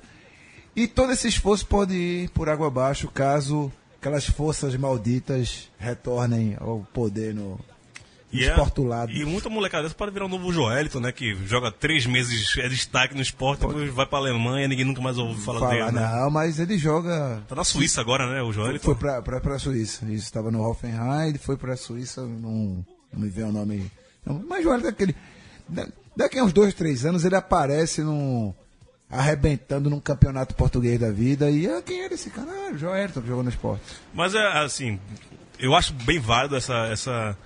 [0.76, 6.86] E todo esse esforço pode ir por água abaixo caso aquelas forças malditas retornem ao
[6.94, 7.60] poder no,
[8.32, 8.54] nos é-
[9.14, 11.12] e muita molecada dessa pode virar um novo Joelito, né?
[11.12, 15.18] Que joga três meses, é destaque no esporte, depois vai pra Alemanha, ninguém nunca mais
[15.18, 16.12] ouve falar, Falar, dele, né?
[16.22, 18.86] não, mas ele joga Tá na Suíça agora, né, o Joelito?
[18.86, 20.06] Foi pra, pra, pra Suíça.
[20.06, 23.90] Isso, estava no Hoffenheim, foi pra Suíça, não, não me vê o nome.
[24.26, 25.16] Não, mas olha daquele.
[25.70, 28.54] da- Daqui a uns dois, três anos ele aparece num.
[29.10, 31.50] Arrebentando num campeonato português da vida.
[31.50, 32.48] E ah, quem era esse cara?
[32.50, 33.84] Ah, o Joelton que jogou no esporte.
[34.14, 35.00] Mas é assim,
[35.60, 36.88] eu acho bem válido essa.
[36.88, 37.38] essa...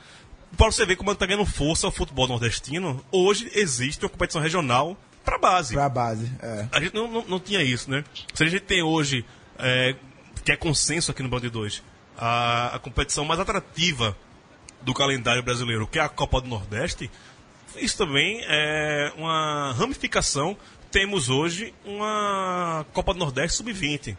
[0.57, 4.97] Para você ver como tá ganhando força o futebol nordestino, hoje existe uma competição regional
[5.23, 5.75] pra base.
[5.75, 6.31] Pra base.
[6.41, 6.67] É.
[6.71, 8.03] A gente não, não, não tinha isso, né?
[8.33, 9.23] Se a gente tem hoje,
[9.59, 9.95] é,
[10.43, 11.83] que é consenso aqui no Band 2,
[12.17, 14.17] a, a competição mais atrativa
[14.81, 17.11] do calendário brasileiro, que é a Copa do Nordeste,
[17.75, 20.57] isso também é uma ramificação.
[20.91, 24.17] Temos hoje uma Copa do Nordeste sub-20.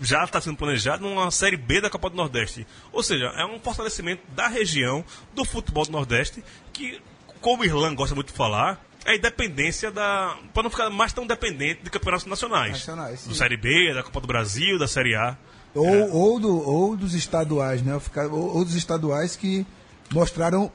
[0.00, 2.66] Já está sendo planejado uma Série B da Copa do Nordeste.
[2.92, 7.00] Ou seja, é um fortalecimento da região, do futebol do Nordeste, que,
[7.40, 10.36] como o Irlan gosta muito de falar, é a independência da.
[10.54, 12.72] para não ficar mais tão dependente de campeonatos nacionais.
[12.72, 15.36] Nacionais, do Série B, da Copa do Brasil, da Série A.
[15.74, 17.98] Ou, ou, do, ou dos estaduais, né?
[17.98, 19.66] Ficar- Ou, ou dos estaduais que
[20.12, 20.70] mostraram.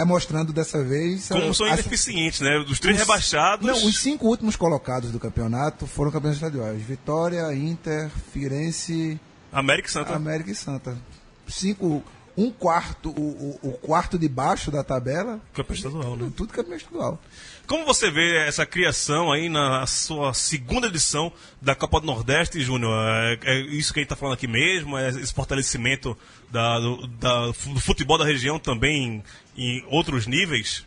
[0.00, 1.28] Tá mostrando dessa vez.
[1.28, 2.58] Como a- são a- ineficientes, né?
[2.66, 3.66] Dos três Os- rebaixados.
[3.66, 6.80] Não, os cinco últimos colocados do campeonato foram campeões estaduais.
[6.82, 9.18] Vitória, Inter, Firenze,
[9.52, 10.14] América e Santa.
[10.14, 10.96] América e Santa.
[11.48, 12.02] Cinco,
[12.36, 16.30] um quarto, o, o, o quarto de baixo da tabela, Campeão estadual, né?
[16.36, 17.18] tudo campeão estadual.
[17.70, 22.92] Como você vê essa criação aí na sua segunda edição da Copa do Nordeste, Júnior?
[23.00, 24.98] É, é isso que a gente está falando aqui mesmo?
[24.98, 26.18] É esse fortalecimento
[26.50, 29.22] da- do, da- do futebol da região também
[29.56, 30.84] em outros níveis?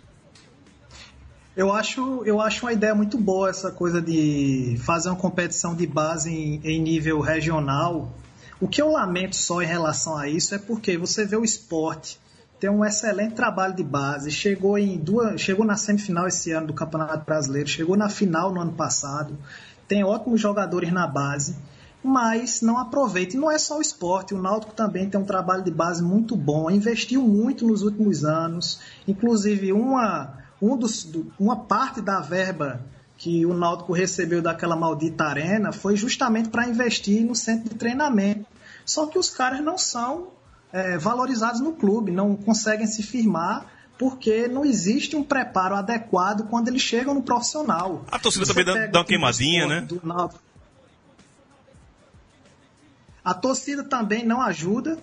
[1.55, 5.87] Eu acho, eu acho uma ideia muito boa essa coisa de fazer uma competição de
[5.87, 8.13] base em, em nível regional.
[8.59, 12.19] O que eu lamento só em relação a isso é porque você vê o esporte
[12.63, 16.73] tem um excelente trabalho de base, chegou em duas, chegou na semifinal esse ano do
[16.73, 19.37] Campeonato Brasileiro, chegou na final no ano passado,
[19.85, 21.57] tem ótimos jogadores na base,
[22.01, 23.35] mas não aproveita.
[23.35, 26.37] E não é só o esporte, o Náutico também tem um trabalho de base muito
[26.37, 32.79] bom, investiu muito nos últimos anos, inclusive uma um dos, do- uma parte da verba
[33.17, 38.45] que o Náutico recebeu daquela maldita arena foi justamente para investir no centro de treinamento.
[38.85, 40.29] Só que os caras não são
[40.73, 46.67] é, valorizados no clube, não conseguem se firmar porque não existe um preparo adequado quando
[46.67, 48.03] eles chegam no profissional.
[48.11, 49.81] A torcida Você também dá- dá uma queimadinha, né?
[49.81, 50.01] do.
[53.23, 54.97] A torcida também não ajuda.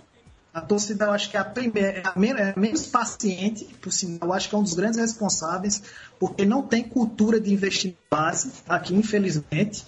[0.53, 2.03] A torcida, eu acho que é a, primeira, é
[2.43, 5.81] é a menos paciente, por sinal, eu acho que é um dos grandes responsáveis,
[6.19, 9.85] porque não tem cultura de investir em base aqui, infelizmente,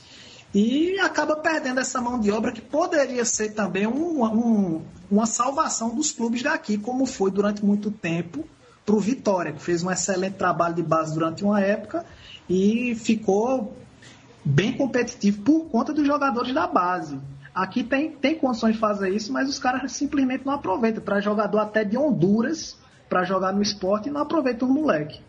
[0.55, 5.95] e acaba perdendo essa mão de obra que poderia ser também um- um- uma salvação
[5.95, 8.45] dos clubes daqui, como foi durante muito tempo
[8.85, 12.05] para o Vitória, que fez um excelente trabalho de base durante uma época
[12.49, 13.77] e ficou
[14.45, 17.19] bem competitivo por conta dos jogadores da base.
[17.55, 21.03] Aqui tem, tem condições de fazer isso, mas os caras simplesmente não aproveitam.
[21.03, 22.77] Para jogador até de Honduras,
[23.09, 25.21] para jogar no esporte, e não aproveitam os moleque.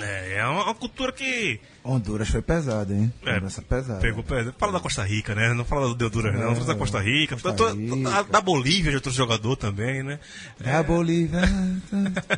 [0.00, 1.60] É, é uma, cultura que.
[1.84, 3.12] Honduras foi pesado, hein?
[3.24, 4.00] É, Honduras é pesado.
[4.00, 4.54] Pegou pesado.
[4.58, 5.52] Fala da Costa Rica, né?
[5.54, 6.54] Não fala do Honduras, não.
[6.54, 7.36] Fala da Costa Rica.
[7.36, 8.10] Costa Da- Rica.
[8.10, 10.18] Da, da Bolívia, de outro jogador também, né?
[10.58, 11.40] Da Bolívia,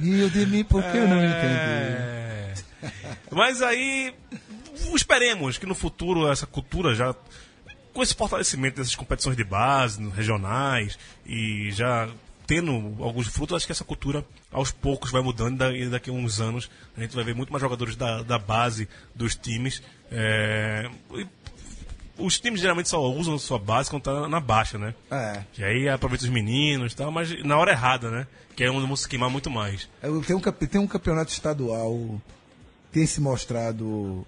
[0.01, 1.45] rio de mim porque eu não entendi.
[1.45, 2.55] É.
[3.31, 4.15] Mas aí,
[4.95, 7.15] esperemos que no futuro essa cultura já,
[7.93, 12.09] com esse fortalecimento dessas competições de base, regionais, e já
[12.51, 16.13] tendo alguns frutos, acho que essa cultura aos poucos vai mudando e da- daqui a
[16.13, 19.81] uns anos a gente vai ver muito mais jogadores da, da base dos times.
[20.11, 20.91] é,
[22.19, 24.95] os times geralmente só usam sua base quando tá na baixa, né?
[25.11, 25.43] É.
[25.53, 28.27] Que aí aproveita os meninos e tal, mas na hora errada, né?
[28.57, 29.89] Que é onde vão se queimar muito mais.
[30.27, 32.21] Tem um, tem um campeonato estadual
[32.93, 34.27] tem se mostrado,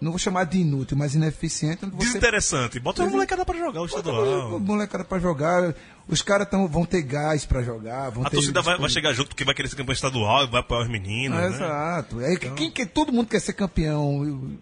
[0.00, 1.86] não vou chamar de inútil, mas ineficiente.
[1.86, 2.80] Você Desinteressante.
[2.80, 4.56] Bota uma molecada pra jogar o Bota estadual.
[4.56, 5.72] a molecada pra jogar,
[6.08, 8.10] os caras vão ter gás pra jogar.
[8.10, 10.46] Vão A ter torcida vai, vai chegar junto porque vai querer ser campeão estadual e
[10.50, 11.46] vai apoiar os meninos, né?
[11.48, 12.20] Exato.
[12.20, 14.56] É, que- quem, que, todo mundo quer ser campeão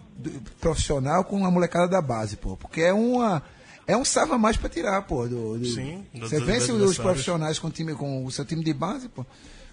[0.60, 2.56] profissional com a molecada da base, pô.
[2.56, 3.42] Porque é uma.
[3.86, 5.26] É um salva mais pra tirar, pô.
[5.28, 8.72] Do, do- Sim, Você vence os profissionais com, o time, com o seu time de
[8.72, 9.26] base, pô.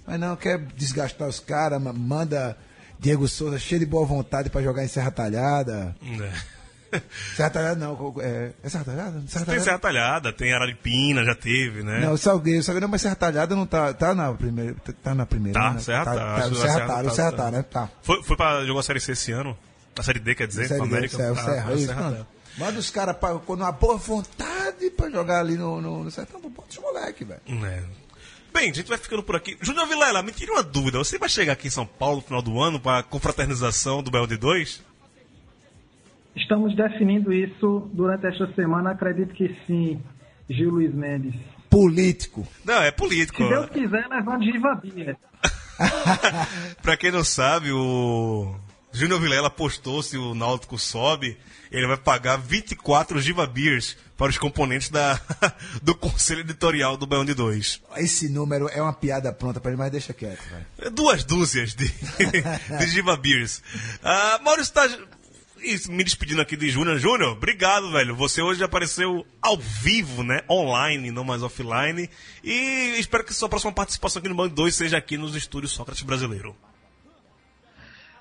[0.05, 2.57] Mas não, quer desgastar os caras, ma- manda
[2.99, 5.95] Diego Souza cheio de boa vontade pra jogar em Serra Talhada.
[6.03, 6.60] É.
[7.35, 9.23] Serra Talhada não, é, é Serra Talhada?
[9.27, 9.63] Serra Tem Talhada?
[9.63, 11.99] Serra Talhada, tem Araripina, já teve, né?
[12.01, 15.59] Não, o Salgueiro, Salgueiro, mas Serra Talhada não tá, tá na primeira, tá na primeira,
[15.59, 15.79] Tá, né?
[15.79, 17.37] Serra tá, tá, tá, Serra tá, tá- Serra tá.
[17.37, 17.63] tá, né?
[17.63, 17.89] Tá.
[18.01, 19.57] Foi, foi pra jogar a Série C esse ano?
[19.97, 21.17] A Série D, quer dizer, Série D, América.
[21.17, 22.15] Serra, Ah, Serra, o isso, Serra mano.
[22.17, 22.25] tá.
[22.57, 23.15] Manda os caras
[23.45, 27.39] com uma boa vontade pra jogar ali no, no, no sertão, bota os moleque, velho.
[27.65, 27.83] É.
[28.53, 29.57] Bem, a gente vai ficando por aqui.
[29.61, 30.97] Júnior Vilela, me tire uma dúvida.
[30.97, 34.25] Você vai chegar aqui em São Paulo no final do ano para confraternização do BL
[34.37, 34.81] 2?
[36.35, 40.01] Estamos definindo isso durante esta semana, acredito que sim,
[40.49, 41.35] Gil Luiz Mendes.
[41.69, 42.47] Político.
[42.65, 43.43] Não, é político.
[43.43, 45.17] Se Deus quiser, levando Giva Bia.
[46.81, 48.55] pra quem não sabe, o
[48.91, 51.37] Júnior Vilela postou se o Náutico sobe,
[51.71, 55.19] ele vai pagar 24 Giva Beers para os componentes da,
[55.81, 57.81] do conselho editorial do Baião de 2.
[57.97, 60.43] Esse número é uma piada pronta pra ele, mas deixa quieto.
[60.91, 61.87] Duas dúzias de,
[62.77, 63.63] de Giva Beers.
[64.03, 64.87] Ah, Maurício está
[65.89, 66.97] me despedindo aqui de Júnior.
[66.97, 68.15] Júnior, obrigado, velho.
[68.15, 70.41] Você hoje apareceu ao vivo, né?
[70.49, 72.09] Online, não mais offline.
[72.43, 76.03] E espero que sua próxima participação aqui no Band 2 seja aqui nos estúdios Sócrates
[76.03, 76.55] Brasileiro.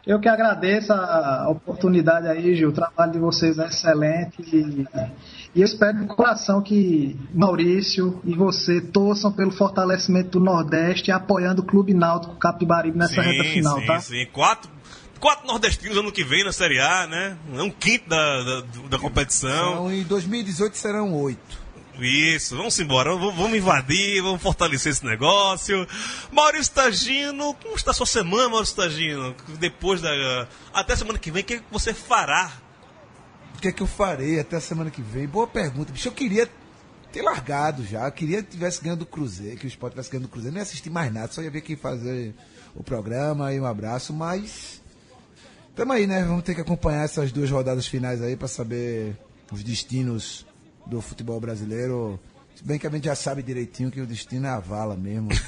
[0.06, 2.70] Eu que agradeço a oportunidade aí, Gil.
[2.70, 4.42] O trabalho de vocês é excelente.
[4.42, 4.86] E,
[5.54, 11.60] e eu espero de coração que Maurício e você torçam pelo fortalecimento do Nordeste, apoiando
[11.60, 14.00] o Clube Náutico Capibaribe nessa reta final, sim, tá?
[14.00, 14.26] sim.
[14.32, 14.70] Quatro,
[15.20, 17.36] quatro nordestinos ano que vem na Série A, né?
[17.54, 19.72] É um quinto da, da, da competição.
[19.72, 21.70] Então, em 2018 serão oito.
[21.98, 25.86] Isso, vamos embora, vamos, invadir, vamos fortalecer esse negócio.
[26.32, 29.34] Maurício Tagino, como está a sua semana, Maurício Tagino?
[29.58, 30.48] Depois da.
[30.72, 32.52] Até semana que vem, o que você fará?
[33.54, 35.26] O que é que eu farei até a semana que vem?
[35.26, 36.08] Boa pergunta, bicho.
[36.08, 36.48] Eu queria
[37.12, 38.06] ter largado já.
[38.06, 40.54] Eu queria que tivesse ganhando o Cruzeiro, que o Sport tivesse ganhando o Cruzeiro.
[40.54, 42.34] Nem assisti mais nada, só ia ver quem fazer
[42.74, 44.79] o programa e um abraço, mas.
[45.74, 46.24] Tamo aí, né?
[46.24, 49.16] Vamos ter que acompanhar essas duas rodadas finais aí pra saber
[49.52, 50.46] os destinos
[50.86, 52.18] do futebol brasileiro.
[52.54, 55.28] Se bem que a gente já sabe direitinho que o destino é a vala mesmo.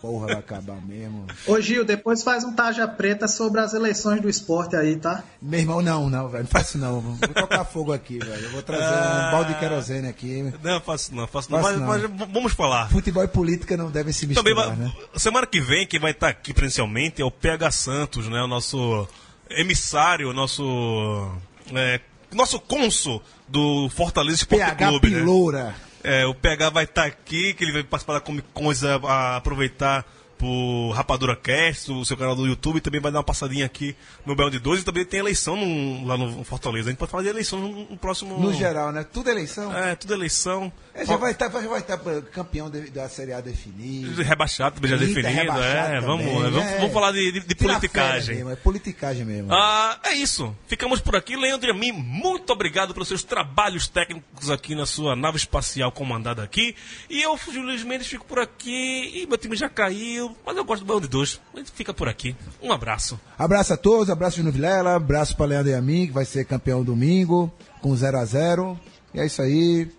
[0.00, 1.26] Porra vai acabar mesmo.
[1.46, 5.22] Ô Gil, depois faz um Taja Preta sobre as eleições do esporte aí, tá?
[5.42, 6.44] Meu irmão, não, não, velho.
[6.44, 7.02] Não faço não.
[7.02, 8.44] Vou tocar fogo aqui, velho.
[8.44, 10.54] Eu vou trazer um balde de querosene aqui.
[10.62, 12.08] Não, faço não, faço não, Faço mas, não.
[12.16, 12.88] mas vamos falar.
[12.88, 14.92] Futebol e política não devem se misturar, Também né?
[15.16, 18.40] semana que vem, quem vai estar aqui presencialmente é o PH Santos, né?
[18.40, 19.06] O nosso
[19.50, 21.30] emissário, nosso.
[21.74, 22.00] É,
[22.32, 25.18] nosso cônsul do Fortaleza Esporte PH Clube, né?
[25.18, 25.74] Piloura.
[26.02, 29.36] É, o PH vai estar aqui, que ele vai participar da Comic Con, a, a
[29.36, 30.06] aproveitar
[30.38, 33.94] pro Rapadura Cast, o seu canal do YouTube, e também vai dar uma passadinha aqui
[34.24, 36.88] no Belo de 12 e também tem eleição no- lá no Fortaleza.
[36.88, 38.38] A gente pode falar de eleição no, no próximo.
[38.40, 39.04] No geral, né?
[39.04, 39.76] Tudo eleição.
[39.76, 40.72] É, tudo eleição.
[41.00, 41.98] É, já vai estar já vai tá
[42.32, 44.22] campeão de- da Série A definido.
[44.22, 45.34] Rebaixado, também já Inter definido.
[45.34, 46.76] rebaixado É, vamos, também, é, vamos, é.
[46.78, 48.34] vamos falar de, de- de politicagem.
[48.36, 49.52] Mesmo, é politicagem mesmo.
[49.52, 50.54] Ah, é isso.
[50.66, 51.36] Ficamos por aqui.
[51.36, 55.90] Leandro e a mim, muito obrigado pelos seus trabalhos técnicos aqui na sua nave espacial
[55.92, 56.74] comandada aqui.
[57.08, 59.22] E eu, Júlio Luiz Mendes, fico por aqui.
[59.22, 61.40] E meu time já caiu, mas eu gosto do Baião de Dois.
[61.54, 62.36] A gente fica por aqui.
[62.62, 63.18] Um abraço.
[63.38, 66.44] Abraço a todos, abraço Júnior Vilela, abraço para Leandro e a mim, que vai ser
[66.44, 68.78] campeão domingo, com 0 a 0
[69.14, 69.90] E é isso aí.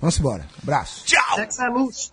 [0.00, 0.46] Vamos embora.
[0.62, 1.04] Abraço.
[1.04, 1.34] Tchau!
[1.34, 2.12] Sexo é luz.